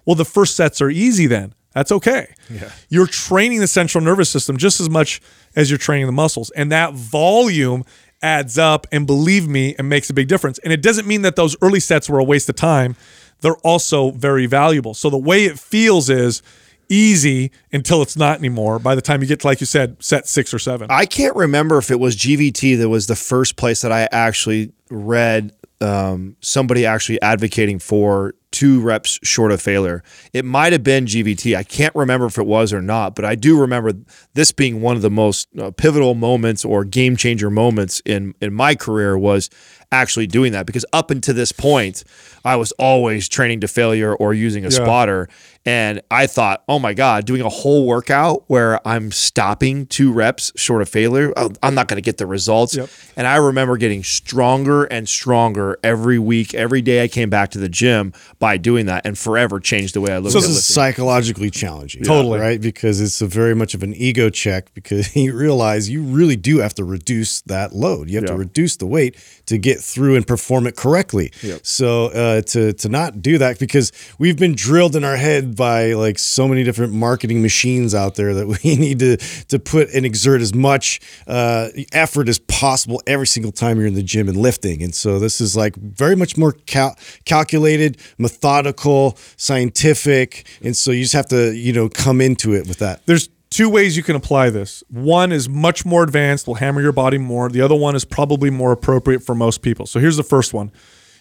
[0.07, 1.53] well, the first sets are easy then.
[1.73, 2.33] That's okay.
[2.49, 2.71] Yeah.
[2.89, 5.21] You're training the central nervous system just as much
[5.55, 7.83] as you're training the muscles, and that volume
[8.23, 8.87] adds up.
[8.91, 10.57] And believe me, it makes a big difference.
[10.59, 12.95] And it doesn't mean that those early sets were a waste of time.
[13.41, 14.95] They're also very valuable.
[14.95, 16.41] So the way it feels is
[16.89, 20.25] easy until it's not anymore by the time you get to like you said set
[20.25, 23.81] six or seven i can't remember if it was gvt that was the first place
[23.81, 30.03] that i actually read um, somebody actually advocating for two reps short of failure.
[30.33, 31.55] It might have been GVT.
[31.55, 33.93] I can't remember if it was or not, but I do remember
[34.33, 38.53] this being one of the most uh, pivotal moments or game changer moments in in
[38.53, 39.49] my career was
[39.91, 42.03] actually doing that because up until this point,
[42.43, 44.75] I was always training to failure or using a yeah.
[44.75, 45.29] spotter.
[45.65, 50.53] And I thought, oh my God, doing a whole workout where I'm stopping two reps
[50.55, 52.75] short of failure, oh, I'm not going to get the results.
[52.75, 52.89] Yep.
[53.17, 57.59] And I remember getting stronger and stronger every week, every day I came back to
[57.59, 60.51] the gym by doing that and forever changed the way I look so at this
[60.51, 62.03] is psychologically challenging.
[62.03, 62.39] Totally.
[62.39, 62.61] Right?
[62.61, 66.59] Because it's a very much of an ego check because you realize you really do
[66.59, 68.09] have to reduce that load.
[68.09, 69.15] You have to reduce the weight
[69.47, 71.31] to get through and perform it correctly.
[71.41, 71.65] Yep.
[71.65, 75.93] So uh, to, to not do that because we've been drilled in our head by
[75.93, 80.05] like so many different marketing machines out there that we need to to put and
[80.05, 84.37] exert as much uh, effort as possible every single time you're in the gym and
[84.37, 84.83] lifting.
[84.83, 91.03] And so this is like very much more cal- calculated, methodical, scientific, and so you
[91.03, 93.05] just have to you know come into it with that.
[93.05, 94.83] There's two ways you can apply this.
[94.89, 97.49] One is much more advanced, will hammer your body more.
[97.49, 99.85] The other one is probably more appropriate for most people.
[99.85, 100.71] So here's the first one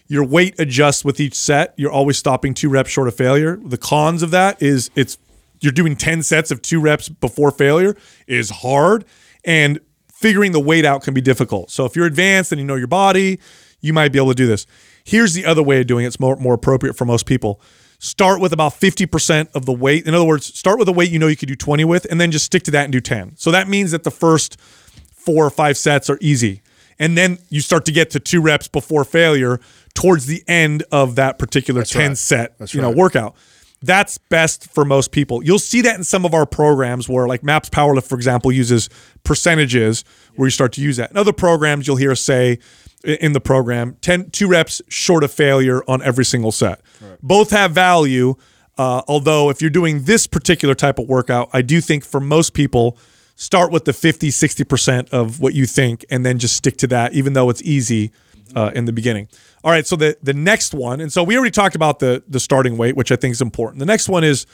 [0.09, 1.73] your weight adjusts with each set.
[1.77, 3.59] You're always stopping two reps short of failure.
[3.61, 5.17] The cons of that is it's
[5.59, 7.95] you're doing 10 sets of two reps before failure
[8.27, 9.05] is hard
[9.43, 9.79] and
[10.13, 11.71] figuring the weight out can be difficult.
[11.71, 13.39] So if you're advanced and you know your body,
[13.81, 14.65] you might be able to do this.
[15.03, 16.09] Here's the other way of doing it.
[16.09, 17.61] It's more, more appropriate for most people.
[17.99, 20.05] Start with about 50% of the weight.
[20.05, 22.21] In other words, start with a weight you know you could do 20 with and
[22.21, 23.33] then just stick to that and do 10.
[23.37, 26.61] So that means that the first four or five sets are easy.
[26.99, 29.59] And then you start to get to two reps before failure
[29.93, 32.17] towards the end of that particular That's 10 right.
[32.17, 33.35] set That's you know workout.
[33.83, 35.43] That's best for most people.
[35.43, 38.89] You'll see that in some of our programs where like MAPS Powerlift for example uses
[39.23, 40.03] percentages
[40.35, 41.11] where you start to use that.
[41.11, 42.59] In other programs you'll hear us say
[43.07, 46.81] in the program 10 two reps short of failure on every single set.
[47.01, 47.17] Right.
[47.21, 48.35] Both have value
[48.77, 52.53] uh, although if you're doing this particular type of workout, I do think for most
[52.53, 52.97] people
[53.35, 57.13] start with the 50 60% of what you think and then just stick to that
[57.13, 58.11] even though it's easy
[58.55, 59.27] uh, in the beginning.
[59.63, 62.39] All right, so the the next one, and so we already talked about the the
[62.39, 63.79] starting weight, which I think is important.
[63.79, 64.45] The next one is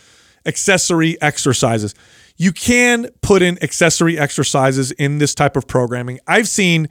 [0.46, 1.94] accessory exercises.
[2.38, 6.20] You can put in accessory exercises in this type of programming.
[6.26, 6.90] I've seen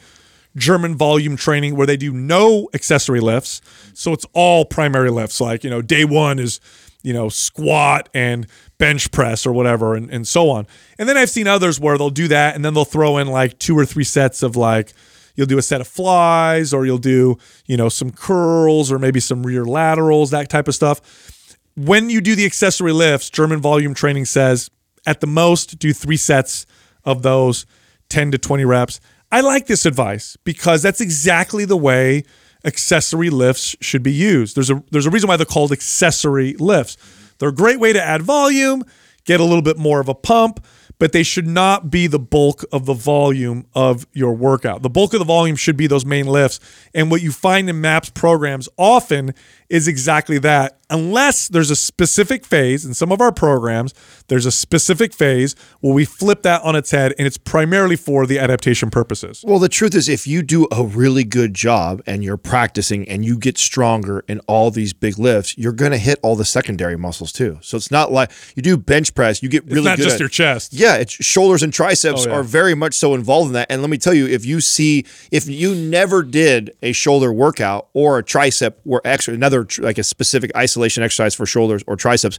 [0.57, 3.61] German volume training where they do no accessory lifts,
[3.95, 5.41] so it's all primary lifts.
[5.41, 6.61] Like you know, day one is
[7.03, 8.47] you know squat and
[8.79, 10.67] bench press or whatever, and and so on.
[10.99, 13.59] And then I've seen others where they'll do that, and then they'll throw in like
[13.59, 14.93] two or three sets of like
[15.35, 19.21] you'll do a set of flies or you'll do, you know, some curls or maybe
[19.21, 21.57] some rear laterals, that type of stuff.
[21.75, 24.71] When you do the accessory lifts, German volume training says
[25.07, 26.67] at the most do 3 sets
[27.05, 27.67] of those
[28.09, 29.01] 10 to 20 reps.
[29.33, 32.25] I like this advice because that's exactly the way
[32.65, 34.55] accessory lifts should be used.
[34.55, 36.99] There's a there's a reason why they're called accessory lifts.
[37.39, 38.85] They're a great way to add volume,
[39.25, 40.65] get a little bit more of a pump,
[41.03, 44.83] but they should not be the bulk of the volume of your workout.
[44.83, 46.61] The bulk of the volume should be those main lifts.
[46.95, 49.35] And what you find in MAPS programs often
[49.69, 50.79] is exactly that.
[50.91, 53.95] Unless there's a specific phase in some of our programs,
[54.29, 58.27] there's a specific phase where we flip that on its head and it's primarily for
[58.27, 59.43] the adaptation purposes.
[59.43, 63.25] Well, the truth is, if you do a really good job and you're practicing and
[63.25, 66.99] you get stronger in all these big lifts, you're going to hit all the secondary
[66.99, 67.59] muscles too.
[67.63, 69.79] So it's not like you do bench press, you get really good.
[69.79, 70.05] it's not good.
[70.05, 70.75] just at, your chest.
[70.75, 72.37] Yeah, it's shoulders and triceps oh, yeah.
[72.37, 73.71] are very much so involved in that.
[73.71, 77.89] And let me tell you, if you see, if you never did a shoulder workout
[77.93, 82.39] or a tricep or extra, another like a specific isolation exercise for shoulders or triceps,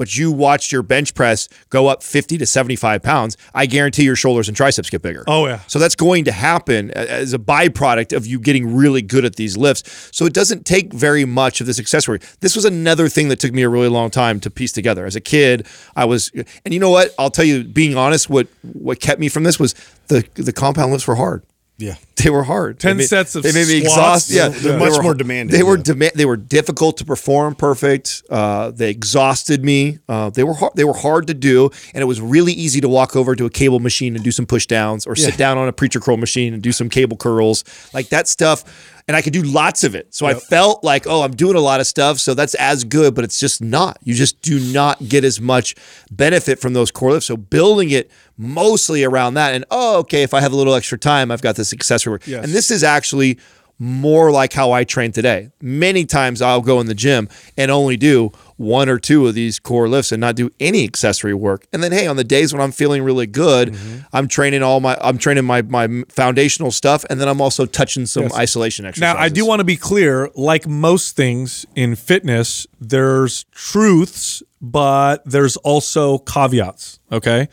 [0.00, 4.16] but you watched your bench press go up 50 to 75 pounds, I guarantee your
[4.16, 5.24] shoulders and triceps get bigger.
[5.26, 5.60] Oh, yeah.
[5.66, 9.58] So that's going to happen as a byproduct of you getting really good at these
[9.58, 10.08] lifts.
[10.10, 12.20] So it doesn't take very much of this accessory.
[12.40, 15.04] This was another thing that took me a really long time to piece together.
[15.04, 16.30] As a kid, I was,
[16.64, 17.14] and you know what?
[17.18, 19.74] I'll tell you, being honest, what what kept me from this was
[20.08, 21.42] the the compound lifts were hard.
[21.78, 21.94] Yeah.
[22.22, 22.78] They were hard.
[22.78, 24.28] 10 made- sets of they made me squats.
[24.28, 24.34] exhausted.
[24.36, 25.82] Yeah, They're They much were- more demanding, They were yeah.
[25.94, 28.22] dema- they were difficult to perform perfect.
[28.28, 29.98] Uh, they exhausted me.
[30.06, 32.88] Uh, they were hard, they were hard to do, and it was really easy to
[32.90, 35.68] walk over to a cable machine and do some push downs, or sit down on
[35.68, 37.64] a preacher curl machine and do some cable curls,
[37.94, 38.62] like that stuff.
[39.08, 40.14] And I could do lots of it.
[40.14, 42.18] So I felt like, oh, I'm doing a lot of stuff.
[42.18, 43.98] So that's as good, but it's just not.
[44.04, 45.74] You just do not get as much
[46.10, 47.26] benefit from those core lifts.
[47.26, 50.98] So building it mostly around that, and oh, okay, if I have a little extra
[50.98, 52.26] time, I've got this accessory work.
[52.26, 52.44] Yes.
[52.44, 53.38] And this is actually
[53.78, 55.50] more like how I train today.
[55.62, 58.30] Many times I'll go in the gym and only do
[58.60, 61.66] one or two of these core lifts and not do any accessory work.
[61.72, 64.00] And then hey, on the days when I'm feeling really good, mm-hmm.
[64.12, 68.04] I'm training all my I'm training my my foundational stuff and then I'm also touching
[68.04, 68.36] some Yes.
[68.36, 69.14] isolation exercises.
[69.14, 75.24] Now, I do want to be clear like most things in fitness, there's truths, but
[75.24, 77.00] there's also caveats.
[77.10, 77.48] Okay.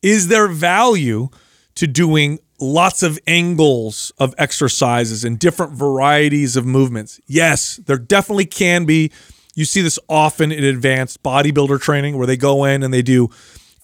[0.00, 1.28] Is there value
[1.74, 7.20] to doing lots of angles of exercises and different varieties of movements?
[7.26, 9.12] Yes, there definitely can be.
[9.58, 13.28] You see this often in advanced bodybuilder training where they go in and they do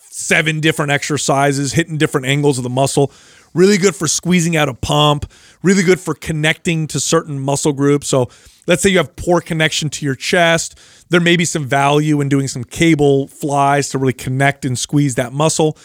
[0.08, 3.10] seven different exercises, hitting different angles of the muscle.
[3.54, 5.28] Really good for squeezing out a pump,
[5.64, 8.06] really good for connecting to certain muscle groups.
[8.06, 8.28] So,
[8.68, 12.28] let's say you have poor connection to your chest, there may be some value in
[12.28, 15.76] doing some cable flies to really connect and squeeze that muscle.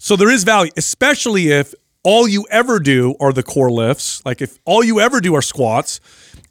[0.00, 4.26] So, there is value, especially if all you ever do are the core lifts.
[4.26, 6.00] Like, if all you ever do are squats,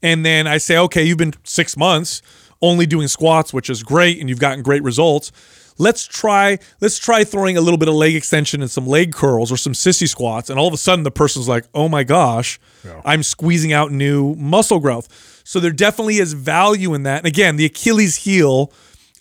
[0.01, 2.21] and then I say, okay, you've been six months
[2.65, 5.32] only doing squats, which is great, and you've gotten great results.
[5.78, 9.51] Let's try let's try throwing a little bit of leg extension and some leg curls
[9.51, 12.60] or some sissy squats and all of a sudden the person's like oh my gosh
[13.04, 15.41] i'm squeezing out new muscle growth.
[15.43, 17.19] So there definitely is value in that.
[17.19, 18.71] And again the achilles heel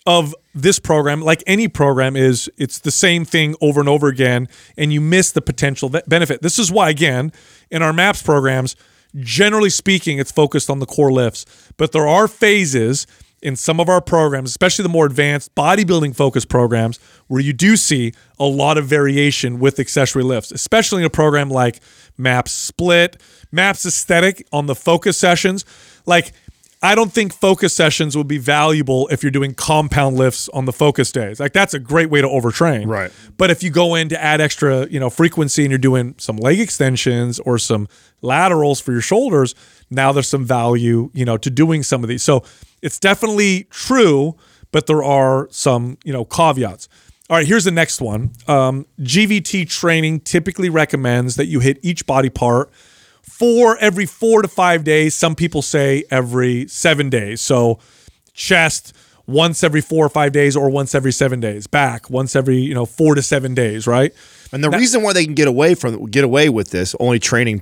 [0.05, 4.47] of this program like any program is it's the same thing over and over again
[4.77, 6.41] and you miss the potential benefit.
[6.41, 7.33] This is why again
[7.69, 8.77] in our maps programs
[9.17, 11.45] generally speaking it's focused on the core lifts.
[11.75, 13.07] But there are phases
[13.45, 17.77] in some of our programs, especially the more advanced bodybuilding focused programs, where you do
[17.77, 21.79] see a lot of variation with accessory lifts, especially in a program like
[22.17, 25.63] MAPS Split, MAPS Aesthetic on the focus sessions.
[26.07, 26.33] Like,
[26.81, 30.73] I don't think focus sessions would be valuable if you're doing compound lifts on the
[30.73, 31.39] focus days.
[31.39, 32.87] Like that's a great way to overtrain.
[32.87, 33.11] Right.
[33.37, 36.37] But if you go in to add extra, you know, frequency and you're doing some
[36.37, 37.87] leg extensions or some
[38.21, 39.55] laterals for your shoulders,
[39.89, 42.23] now there's some value, you know, to doing some of these.
[42.23, 42.43] So
[42.81, 44.35] it's definitely true,
[44.71, 46.87] but there are some, you know, caveats.
[47.29, 48.31] All right, here's the next one.
[48.47, 52.71] Um, GVT training typically recommends that you hit each body part
[53.23, 55.15] for every four to five days.
[55.15, 57.41] Some people say every seven days.
[57.41, 57.79] So
[58.33, 58.93] chest
[59.25, 61.65] once every four or five days or once every seven days.
[61.65, 64.13] Back once every, you know, four to seven days, right?
[64.51, 67.61] And the reason why they can get away from get away with this, only training,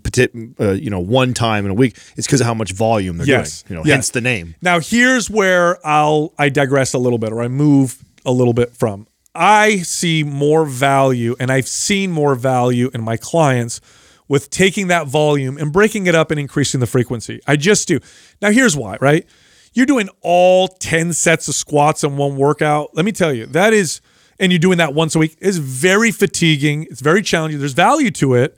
[0.60, 3.28] uh, you know, one time in a week, is because of how much volume they're
[3.28, 3.64] Yes.
[3.64, 3.70] doing.
[3.70, 3.94] You know, Yes.
[3.96, 4.56] hence the name.
[4.62, 8.76] Now here's where I'll I digress a little bit or I move a little bit
[8.76, 9.08] from.
[9.36, 13.82] I see more value and I've seen more value in my clients
[14.28, 17.40] with taking that volume and breaking it up and increasing the frequency.
[17.48, 18.00] I just do.
[18.42, 19.26] Now here's why, right?
[19.74, 22.92] You're doing all 10 sets of squats in one workout.
[22.94, 24.02] Let me tell you, that is
[24.44, 26.86] and you're doing that once a week is very fatiguing.
[26.92, 27.60] It's very challenging.
[27.60, 28.58] There's value to it,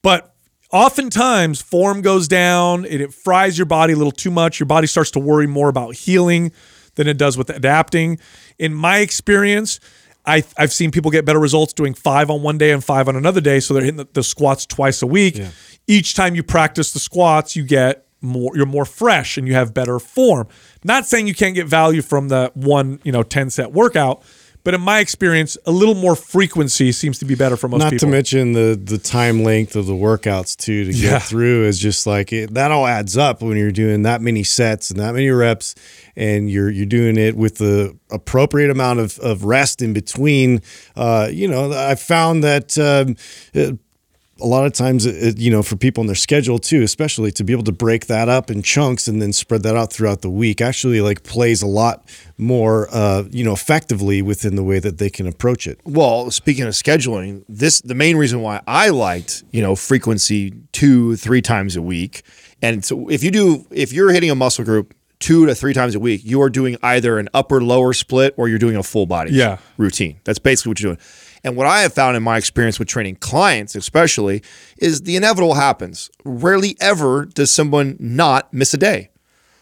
[0.00, 0.34] but
[0.72, 2.86] oftentimes form goes down.
[2.86, 4.58] It, it fries your body a little too much.
[4.58, 6.50] Your body starts to worry more about healing
[6.94, 8.18] than it does with adapting.
[8.58, 9.80] In my experience
[10.26, 13.16] I, i've seen people get better results doing five on one day and five on
[13.16, 15.40] another day so they're hitting the, the squats twice a week.
[15.86, 19.74] Each time you practice the squats you get more you're more fresh and you have
[19.74, 20.48] better form.
[20.84, 24.22] Not saying you can't get value from the one you know 10 set workout
[24.68, 27.90] but in my experience a little more frequency seems to be better for most Not
[27.92, 31.12] people Not to mention the the time length of the workouts too to Yeah.
[31.12, 34.44] get through is just like it, that all adds up when you're doing that many
[34.44, 35.74] sets and that many reps
[36.16, 40.60] and you're you're doing it with the appropriate amount of, of rest in between.
[40.94, 43.16] Uh, you know, I found that um,
[44.40, 47.44] a lot of times, it, you know, for people in their schedule too, especially to
[47.44, 50.30] be able to break that up in chunks and then spread that out throughout the
[50.30, 52.04] week, actually like plays a lot
[52.36, 55.80] more, uh, you know, effectively within the way that they can approach it.
[55.84, 61.16] Well, speaking of scheduling, this the main reason why I liked you know frequency two
[61.16, 62.22] three times a week,
[62.62, 65.96] and so if you do if you're hitting a muscle group two to three times
[65.96, 69.04] a week, you are doing either an upper lower split or you're doing a full
[69.04, 69.56] body Yeah.
[69.76, 70.20] routine.
[70.22, 71.04] That's basically what you're doing.
[71.48, 74.42] And what I have found in my experience with training clients, especially,
[74.76, 76.10] is the inevitable happens.
[76.22, 79.08] Rarely ever does someone not miss a day.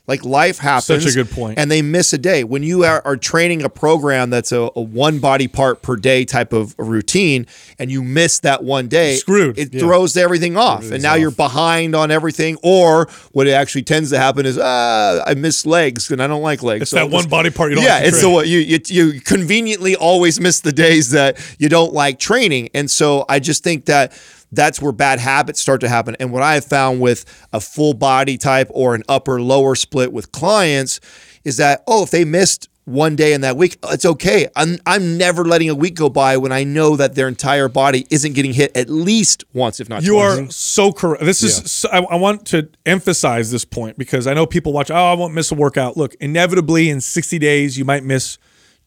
[0.06, 1.02] Like life happens.
[1.02, 1.58] Such a good point.
[1.58, 2.44] And they miss a day.
[2.44, 6.24] When you are, are training a program that's a, a one body part per day
[6.24, 7.46] type of routine,
[7.78, 9.58] and you miss that one day, Screwed.
[9.58, 12.56] It throws everything off, and now you're behind on everything.
[12.62, 16.42] Or what it actually tends to happen is, ah, I miss legs, and I don't
[16.42, 16.82] like legs.
[16.82, 19.20] It's that one body part you don't yeah, like it's the what you, you you
[19.20, 23.86] conveniently always miss the days that you don't like training, and so I just think
[23.86, 24.12] that
[24.56, 26.16] that's where bad habits start to happen.
[26.18, 30.12] And what I have found with a full body type or an upper lower split
[30.12, 31.00] with clients
[31.44, 34.48] is that oh, if they missed one day in that week, it's okay.
[34.54, 38.06] I'm I'm never letting a week go by when I know that their entire body
[38.10, 40.38] isn't getting hit at least once, if not You twice.
[40.38, 41.24] are so correct.
[41.24, 44.90] This is, so, I, I want to emphasize this point because I know people watch,
[44.92, 45.96] oh, I won't miss a workout.
[45.96, 48.38] Look, inevitably in 60 days, you might miss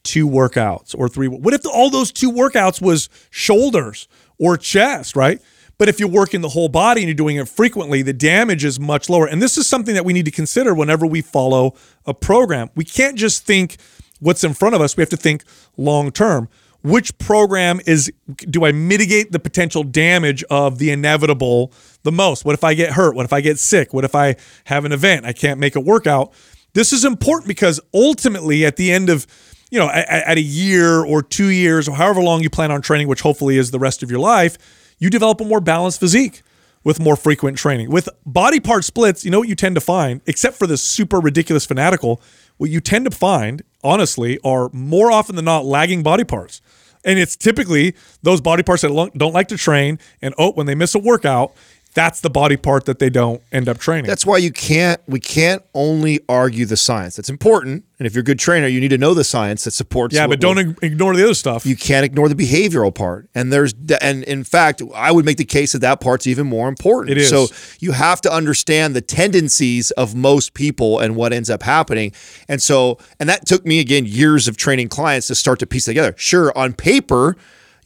[0.03, 1.27] two workouts or three.
[1.27, 4.07] What if all those two workouts was shoulders
[4.37, 5.41] or chest, right?
[5.79, 8.79] But if you're working the whole body and you're doing it frequently, the damage is
[8.79, 9.25] much lower.
[9.25, 11.73] And this is something that we need to consider whenever we follow
[12.05, 12.69] a program.
[12.75, 13.77] We can't just think
[14.19, 14.97] what's in front of us.
[14.97, 15.45] We have to think
[15.77, 16.49] long term.
[16.83, 21.73] Which program is do I mitigate the potential damage of the inevitable
[22.03, 22.43] the most?
[22.43, 23.15] What if I get hurt?
[23.15, 23.93] What if I get sick?
[23.93, 25.25] What if I have an event?
[25.25, 26.33] I can't make a workout.
[26.73, 29.25] This is important because ultimately at the end of
[29.71, 32.81] you know, at, at a year or two years or however long you plan on
[32.81, 34.57] training, which hopefully is the rest of your life,
[34.99, 36.43] you develop a more balanced physique
[36.83, 37.89] with more frequent training.
[37.89, 41.19] With body part splits, you know what you tend to find, except for the super
[41.19, 42.21] ridiculous fanatical,
[42.57, 46.61] what you tend to find, honestly, are more often than not lagging body parts.
[47.05, 49.99] And it's typically those body parts that don't like to train.
[50.21, 51.53] And oh, when they miss a workout,
[51.93, 54.05] that's the body part that they don't end up training.
[54.05, 55.01] That's why you can't.
[55.07, 57.15] We can't only argue the science.
[57.15, 59.71] That's important, and if you're a good trainer, you need to know the science that
[59.71, 60.15] supports.
[60.15, 61.65] yeah, but don't ig- ignore the other stuff.
[61.65, 63.27] you can't ignore the behavioral part.
[63.33, 66.67] And there's and in fact, I would make the case that that part's even more
[66.67, 67.17] important.
[67.17, 67.29] It is.
[67.29, 67.47] So
[67.79, 72.11] you have to understand the tendencies of most people and what ends up happening.
[72.47, 75.85] And so and that took me again years of training clients to start to piece
[75.85, 76.13] together.
[76.17, 77.35] Sure, on paper,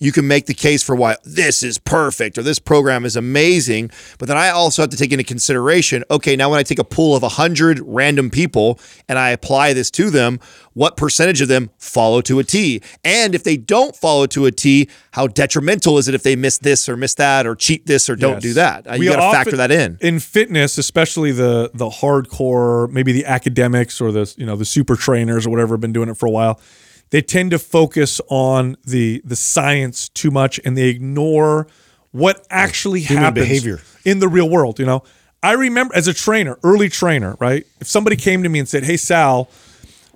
[0.03, 3.89] you can make the case for why this is perfect or this program is amazing.
[4.19, 6.83] But then I also have to take into consideration okay, now when I take a
[6.83, 10.41] pool of 100 random people and I apply this to them,
[10.73, 12.81] what percentage of them follow to a T?
[13.05, 16.57] And if they don't follow to a T, how detrimental is it if they miss
[16.57, 18.41] this or miss that or cheat this or don't Yes.
[18.41, 18.99] do that?
[18.99, 19.97] You got to factor that in.
[20.01, 24.95] In fitness, especially the the hardcore, maybe the academics or the you know the super
[24.97, 26.59] trainers or whatever have been doing it for a while.
[27.13, 31.67] They tend to focus on the the science too much and they ignore
[32.09, 33.81] what actually Human happens behavior.
[34.03, 34.79] in the real world.
[34.79, 35.03] You know,
[35.43, 37.67] I remember as a trainer, early trainer, right?
[37.79, 39.47] If somebody came to me and said, "Hey Sal,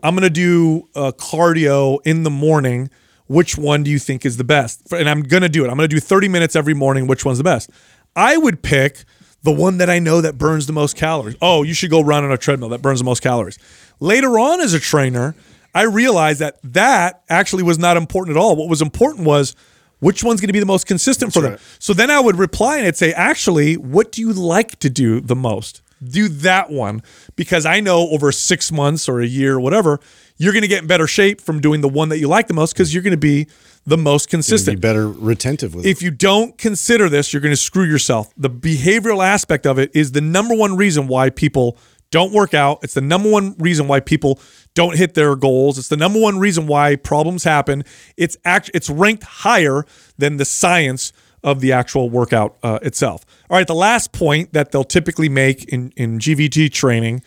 [0.01, 2.89] I'm going to do uh, cardio in the morning.
[3.27, 4.91] Which one do you think is the best?
[4.91, 5.69] And I'm going to do it.
[5.69, 7.05] I'm going to do 30 minutes every morning.
[7.05, 7.69] Which one's the best?
[8.15, 9.03] I would pick
[9.43, 11.35] the one that I know that burns the most calories.
[11.43, 13.59] Oh, you should go run on a treadmill that burns the most calories.
[13.99, 15.35] Later on, as a trainer,
[15.77, 18.55] I realized that that actually was not important at all.
[18.55, 19.55] What was important was
[19.99, 21.57] which one's going to be the most consistent for them.
[21.77, 25.21] So then I would reply and I'd say, actually, what do you like to do
[25.21, 25.83] the most?
[26.03, 27.03] Do that one
[27.35, 29.99] because I know over six months or a year or whatever,
[30.37, 32.55] you're going to get in better shape from doing the one that you like the
[32.55, 33.47] most because you're going to be
[33.85, 34.81] the most Be consistent.
[34.81, 35.89] better retentive with it.
[35.89, 38.33] If you don't consider this, you're going to screw yourself.
[38.35, 41.77] The behavioral aspect of it is the number one reason why people
[42.11, 42.79] don't work out.
[42.83, 44.39] It's the number one reason why people
[44.77, 45.79] don't hit their goals.
[45.79, 47.83] It's the number one reason why problems happen.
[48.15, 49.87] It's act it's ranked higher
[50.19, 51.11] than the science
[51.43, 53.25] of the actual workout uh, itself.
[53.49, 57.23] All right, the last point that they'll typically make in in GVT training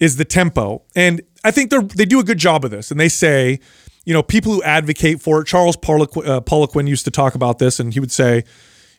[0.00, 0.80] is the tempo.
[0.96, 2.90] And I think they they do a good job of this.
[2.90, 3.60] And they say,
[4.06, 7.78] you know, people who advocate for it, Charles Poliquin, uh, used to talk about this,
[7.78, 8.44] and he would say,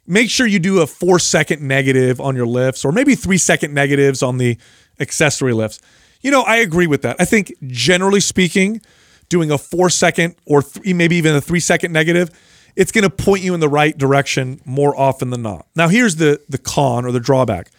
[0.06, 3.74] make sure you do a four second negative on your lifts or maybe three second
[3.74, 4.60] negatives on the
[5.00, 5.80] accessory lifts.
[6.22, 7.16] You know, I agree with that.
[7.20, 8.82] I think generally speaking,
[9.30, 12.30] doing a four second or three, maybe even a three second negative,
[12.76, 15.68] it's going to point you in the right direction more often than not.
[15.76, 17.72] Now, here's the the con or the drawback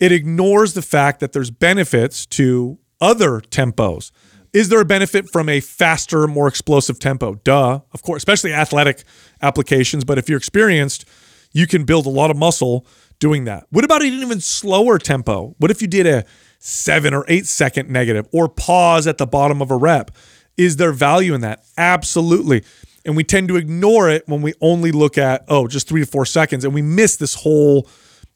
[0.00, 4.12] it ignores the fact that there's benefits to other tempos.
[4.52, 7.34] Is there a benefit from a faster, more explosive tempo?
[7.44, 9.02] Duh, of course, especially athletic
[9.42, 10.04] applications.
[10.04, 11.04] But if you're experienced,
[11.52, 12.86] you can build a lot of muscle
[13.18, 13.66] doing that.
[13.70, 15.54] What about an even slower tempo?
[15.58, 16.24] What if you did a
[16.58, 20.10] seven or eight second negative or pause at the bottom of a rep?
[20.56, 21.64] Is there value in that?
[21.76, 22.64] Absolutely.
[23.04, 26.06] And we tend to ignore it when we only look at, oh, just three to
[26.06, 27.88] four seconds and we miss this whole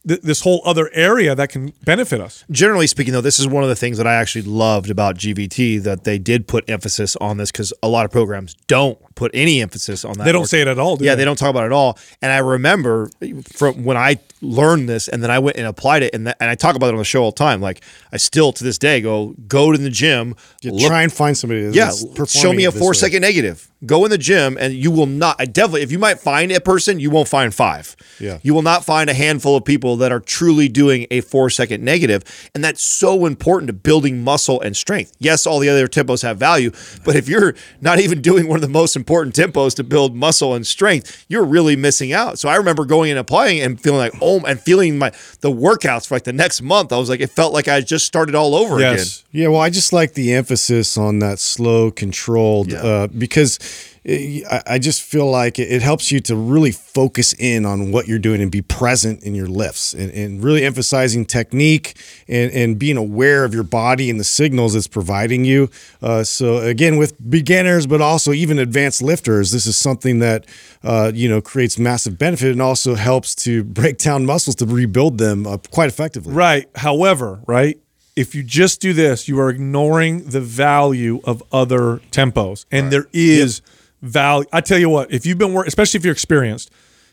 [0.06, 2.44] th- this whole other area that can benefit us.
[2.50, 5.82] generally speaking, though, this is one of the things that I actually loved about GVT
[5.84, 9.60] that they did put emphasis on this because a lot of programs don't put any
[9.60, 10.24] emphasis on that.
[10.24, 11.18] They don't or- say it at all, do yeah, they?
[11.20, 11.98] they don't talk about it at all.
[12.20, 13.10] And I remember
[13.52, 16.50] from when I learned this, and then I went and applied it, and that, and
[16.50, 17.60] I talk about it on the show all the time.
[17.60, 17.82] Like
[18.12, 21.36] I still to this day go go to the gym, You look try and find
[21.36, 22.94] somebody that's yeah, show me a this four way.
[22.94, 23.68] second negative.
[23.84, 25.36] Go in the gym, and you will not.
[25.40, 27.96] I definitely, if you might find a person, you won't find five.
[28.20, 28.38] Yeah.
[28.42, 31.82] you will not find a handful of people that are truly doing a four second
[31.82, 32.22] negative,
[32.54, 35.12] and that's so important to building muscle and strength.
[35.18, 36.70] Yes, all the other tempos have value,
[37.04, 40.54] but if you're not even doing one of the most important tempos to build muscle
[40.54, 42.38] and strength, you're really missing out.
[42.38, 45.10] So I remember going and applying and feeling like oh, and feeling my
[45.40, 46.92] the workouts for like the next month.
[46.92, 48.98] I was like, it felt like I just started all over again.
[48.98, 49.24] Yes.
[49.32, 52.82] Yeah, well, I just like the emphasis on that slow, controlled, Yeah.
[52.82, 53.58] uh, because
[54.04, 57.92] it, I, I just feel like it, it helps you to really focus in on
[57.92, 61.96] what you're doing and be present in your lifts and, and really emphasizing technique
[62.28, 65.70] and, and being aware of your body and the signals it's providing you.
[66.00, 70.46] Uh, so again, with beginners, but also even advanced lifters, this is something that
[70.82, 75.18] uh, you know creates massive benefit and also helps to break down muscles to rebuild
[75.18, 76.32] them uh, quite effectively.
[76.32, 76.68] Right.
[76.74, 77.78] However, right,
[78.14, 82.66] if you just do this, you are ignoring the value of other tempos.
[82.70, 83.62] And there is
[84.02, 84.46] value.
[84.52, 86.70] I tell you what, if you've been working, especially if you're experienced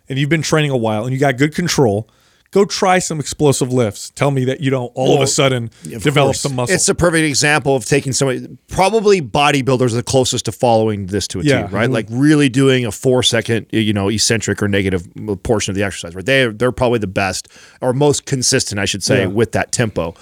[0.09, 2.09] and you've been training a while and you got good control,
[2.51, 4.09] go try some explosive lifts.
[4.15, 6.73] Tell me that you don't all of a Well, sudden develop some muscle.
[6.73, 8.47] It's a perfect example of taking somebody.
[8.67, 11.61] Probably bodybuilders are the closest to following this to a Yeah.
[11.69, 11.83] Right?
[11.85, 11.93] Mm-hmm.
[11.93, 15.07] Like really doing a four second, you know, eccentric or negative
[15.43, 16.15] portion of the exercise.
[16.15, 16.25] Right?
[16.25, 17.49] They they're probably the best
[17.81, 19.27] or most consistent, I should say, Yeah.
[19.27, 20.15] with that tempo.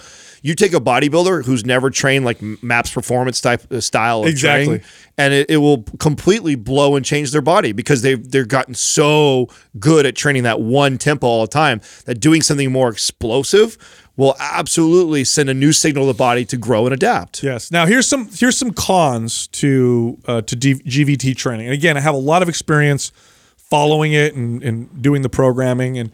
[0.48, 4.66] You take a bodybuilder who's never trained like MAPS performance type uh, style of Exactly.
[4.66, 4.86] training,
[5.18, 9.50] and it, it will completely blow and change their body because they've they've gotten so
[9.78, 13.78] good at training that one tempo all the time that doing something more explosive
[14.16, 17.44] will absolutely send a new signal to the body to grow and adapt.
[17.44, 17.70] Yes.
[17.70, 21.66] Now here's some here's some cons to uh, to D- GVT training.
[21.68, 23.12] And again, I have a lot of experience
[23.58, 25.98] following it and, and doing the programming.
[25.98, 26.10] And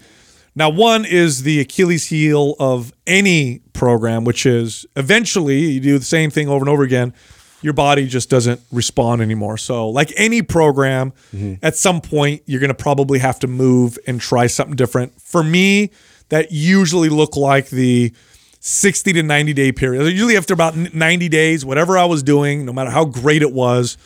[0.56, 6.06] now one is the Achilles heel of any program, which is eventually you do the
[6.06, 7.14] same thing over and over again.
[7.62, 9.58] Your body just doesn't respond anymore.
[9.58, 11.66] So, like any program, mm-hmm.
[11.66, 15.20] at some point you're going to probably have to move and try something different.
[15.22, 15.92] For me,
[16.30, 18.14] that usually look like the
[18.60, 20.04] 60 to 90 day period.
[20.04, 23.98] Usually after about 90 days, whatever I was doing, no matter how great it was,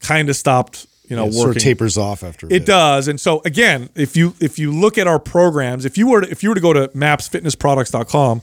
[0.00, 3.06] kind of stopped, you know, It sort of tapers off after a It does.
[3.06, 6.30] And so again, if you if you look at our programs, if you were to,
[6.30, 8.40] if you were to go to mapsfitnessproducts.com,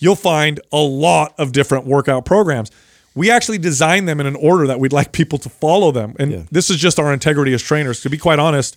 [0.00, 2.72] you'll find a lot of different workout programs.
[3.14, 6.14] We actually design them in an order that we'd like people to follow them.
[6.18, 6.42] And Yeah.
[6.50, 8.00] this is just our integrity as trainers.
[8.00, 8.76] To be quite honest,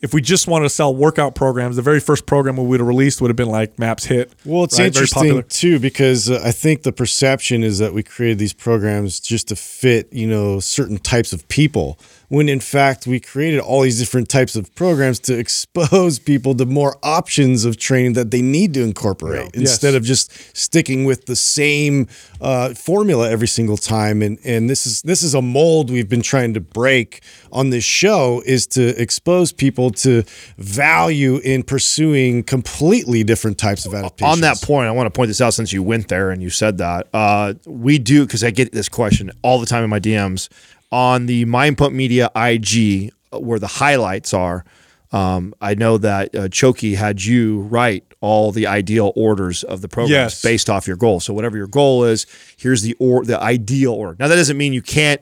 [0.00, 2.86] if we just wanted to sell workout programs, the very first program we would have
[2.86, 4.30] released would have been like Maps HIIT.
[4.44, 4.84] Well, it's right?
[4.84, 5.42] Very interesting popular.
[5.42, 9.56] too because uh, I think the perception is that we created these programs just to
[9.56, 11.98] fit, you know, certain types of people.
[12.34, 16.66] When in fact we created all these different types of programs to expose people to
[16.66, 20.00] more options of training that they need to incorporate instead Yes.
[20.00, 22.08] of just sticking with the same
[22.40, 24.20] uh, formula every single time.
[24.26, 27.22] And and this is this is a mold we've been trying to break
[27.52, 30.24] on this show is to expose people to
[30.58, 34.32] value in pursuing completely different types of adaptations.
[34.32, 36.50] On that point, I want to point this out since you went there and you
[36.50, 37.06] said that.
[37.14, 40.48] Uh, we do, because I get this question all the time in my DMs
[40.94, 44.64] on the Mind Pump Media IG, uh, where the highlights are.
[45.10, 49.88] Um, I know that uh, Choki had you write all the ideal orders of the
[49.88, 50.42] programs Yes.
[50.42, 51.18] based off your goal.
[51.18, 52.26] So whatever your goal is,
[52.56, 54.16] here's the or the ideal order.
[54.20, 55.20] Now that doesn't mean you can't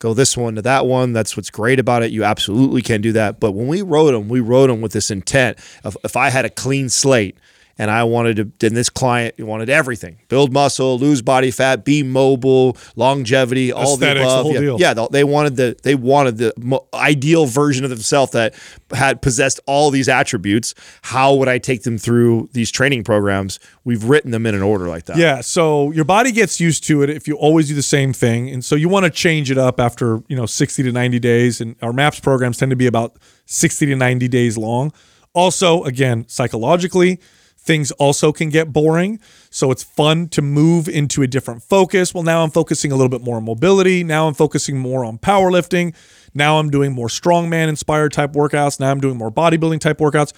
[0.00, 1.12] go this one to that one.
[1.12, 2.10] That's what's great about it.
[2.10, 3.38] You absolutely can do that.
[3.38, 6.44] But when we wrote them, we wrote them with this intent of if I had
[6.44, 7.36] a clean slate
[7.82, 12.02] and I wanted to, then this client wanted everything: build muscle, lose body fat, be
[12.04, 14.42] mobile, longevity, all the Aesthetics, the above.
[14.44, 16.52] whole yeah, yeah, they- they wanted the they wanted the
[16.94, 18.54] ideal version of themselves that
[18.94, 20.74] had possessed all these attributes.
[21.02, 23.58] How would I take them through these training programs?
[23.84, 25.16] We've written them in an order like that.
[25.16, 28.48] Yeah, so your body gets used to it if you always do the same thing,
[28.48, 31.60] and so you want to change it up after you know sixty to ninety days.
[31.60, 33.16] And our MAPS programs tend to be about
[33.46, 34.92] sixty to ninety days long.
[35.34, 37.18] Also, again, psychologically,
[37.62, 39.20] things also can get boring.
[39.50, 42.12] So it's fun to move into a different focus.
[42.12, 44.02] Well, now I'm focusing a little bit more on mobility.
[44.02, 45.94] Now I'm focusing more on powerlifting.
[46.34, 48.80] Now I'm doing more strongman inspired type workouts.
[48.80, 50.32] Now I'm doing more bodybuilding type workouts.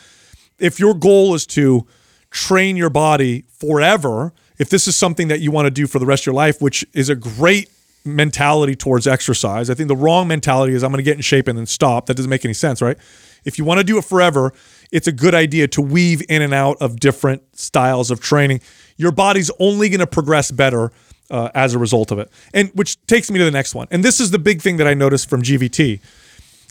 [0.58, 1.86] If your goal is to
[2.30, 6.06] train your body forever, if this is something that you want to do for the
[6.06, 7.70] rest of your life, which is a great
[8.04, 9.70] mentality towards exercise.
[9.70, 12.06] I think the wrong mentality is I'm going to get in shape and then stop.
[12.06, 12.98] That doesn't make any sense, right?
[13.44, 14.52] If you want to do it forever,
[14.94, 18.60] it's a good idea to weave in and out of different styles of training.
[18.96, 20.92] Your body's only going to progress better
[21.32, 22.30] uh, as a result of it.
[22.54, 23.88] And which takes me to the next one.
[23.90, 26.00] And this is the big thing that I noticed from GVT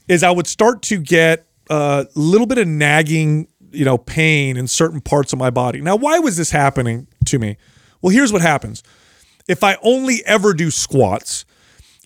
[0.08, 4.68] is I would start to get a little bit of nagging, you know, pain in
[4.68, 5.82] certain parts of my body.
[5.82, 7.58] Now, why was this happening to me?
[8.02, 8.84] Well, here's what happens.
[9.50, 11.44] If I only ever do squats,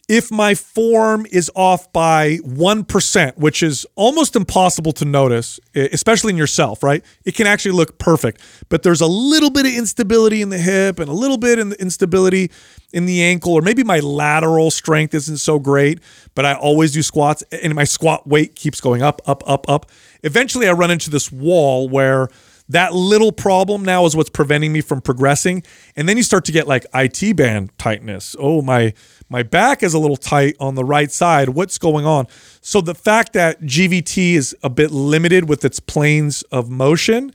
[0.08, 6.38] if my form is off by 1%, which is almost impossible to notice, especially in
[6.38, 7.04] yourself, right?
[7.26, 11.00] It can actually look perfect, but there's a little bit of instability in the hip
[11.00, 12.50] and a little bit in the instability
[12.94, 16.00] in the ankle, or maybe my lateral strength isn't so great,
[16.36, 19.92] but I always do squats and my squat weight keeps going up, up, up, up.
[20.24, 22.30] Eventually, I run into this wall where
[22.70, 25.64] that little problem now is what's preventing me from progressing.
[25.96, 28.36] And then you start to get like IT band tightness.
[28.40, 28.94] Oh, my
[29.30, 31.50] my back is a little tight on the right side.
[31.50, 32.28] What's going on?
[32.62, 37.34] So the fact that GVT is a bit limited with its planes of motion,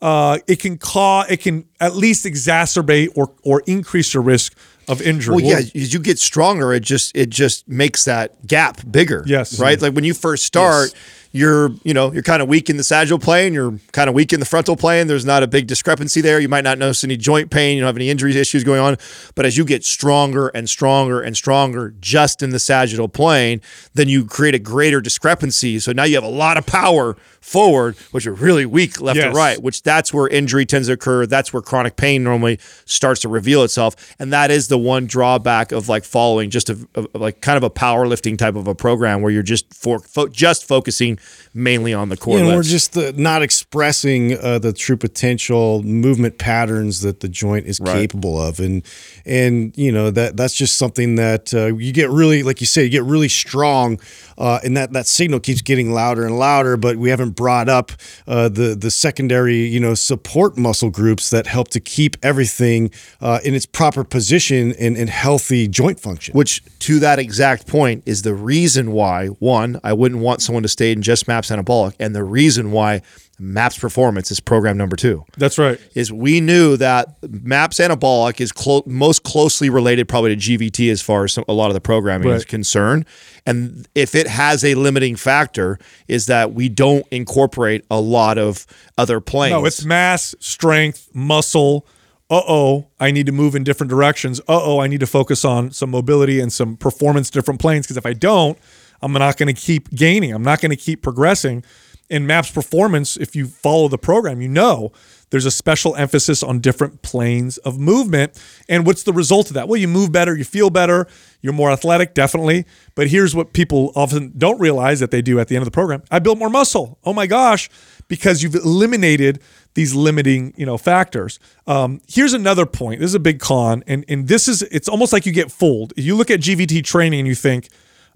[0.00, 4.56] uh, it can cause it can at least exacerbate or or increase your risk
[4.88, 5.36] of injury.
[5.36, 9.22] Well, yeah, as you get stronger, it just it just makes that gap bigger.
[9.26, 9.60] Yes.
[9.60, 9.80] right.
[9.80, 10.92] Like when you first start,
[11.32, 14.32] you're you know you're kind of weak in the sagittal plane, you're kind of weak
[14.32, 15.06] in the frontal plane.
[15.06, 16.38] There's not a big discrepancy there.
[16.38, 17.76] You might not notice any joint pain.
[17.76, 18.96] You don't have any injury issues going on.
[19.34, 23.60] But as you get stronger and stronger and stronger just in the sagittal plane,
[23.94, 25.80] then you create a greater discrepancy.
[25.80, 29.26] So now you have a lot of power forward, which are really weak left Yes.
[29.26, 29.60] and right.
[29.62, 31.26] Which that's where injury tends to occur.
[31.26, 35.72] That's where chronic pain normally starts to reveal itself, and that is the one drawback
[35.72, 39.20] of like following just a, a- like kind of a powerlifting type of a program
[39.20, 41.18] where you're just for fo- just focusing
[41.52, 42.38] mainly on the core.
[42.38, 47.66] and we're just uh, not expressing uh, the true potential movement patterns that the joint
[47.66, 48.82] is capable of, and
[49.24, 52.84] and you know that that's just something that uh, you get really, like you say,
[52.84, 54.00] you get really strong,
[54.38, 56.76] uh, and that that signal keeps getting louder and louder.
[56.76, 57.92] But we haven't brought up
[58.26, 63.40] uh, the the secondary, you know, support muscle groups that help to keep everything uh,
[63.44, 66.34] in its proper position and, and healthy joint function.
[66.34, 70.68] Which, to that exact point, is the reason why, one, I wouldn't want someone to
[70.68, 73.02] stay in just MAPS anabolic, and the reason why
[73.42, 75.24] MAPS performance is program number two.
[75.36, 75.78] That's right.
[75.94, 81.02] Is we knew that MAPS anabolic is clo- most closely related probably to GVT as
[81.02, 83.04] far as some, a lot of the programming is concerned.
[83.44, 88.66] And if it has a limiting factor, is that we don't incorporate a lot of
[88.96, 89.52] other planes.
[89.52, 91.86] No, it's mass, strength, muscle.
[92.30, 94.40] Uh oh, I need to move in different directions.
[94.40, 97.86] Uh oh, I need to focus on some mobility and some performance different planes.
[97.86, 98.56] Because if I don't,
[99.02, 100.32] I'm not going to keep gaining.
[100.32, 101.64] I'm not going to keep progressing.
[102.12, 104.92] In MAPS performance, if you follow the program, you know
[105.30, 108.38] there's a special emphasis on different planes of movement.
[108.68, 109.66] And what's the result of that?
[109.66, 111.06] Well, you move better, you feel better,
[111.40, 112.66] you're more athletic, definitely.
[112.94, 115.70] But here's what people often don't realize that they do at the end of the
[115.70, 116.98] program I built more muscle.
[117.02, 117.70] Oh my gosh,
[118.08, 119.40] because you've eliminated
[119.72, 124.04] these limiting you know factors um, here's another point this is a big con and
[124.06, 127.26] and this is it's almost like you get fooled you look at gvt training and
[127.26, 127.68] you think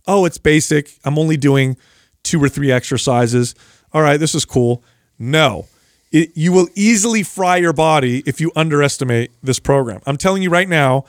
[0.07, 1.79] oh it's basic i'm only doing
[2.23, 3.55] two or three exercises
[3.97, 4.85] all right this is cool
[5.19, 5.65] no
[6.13, 10.51] it, you will easily fry your body if you underestimate this program i'm telling you
[10.51, 11.03] right now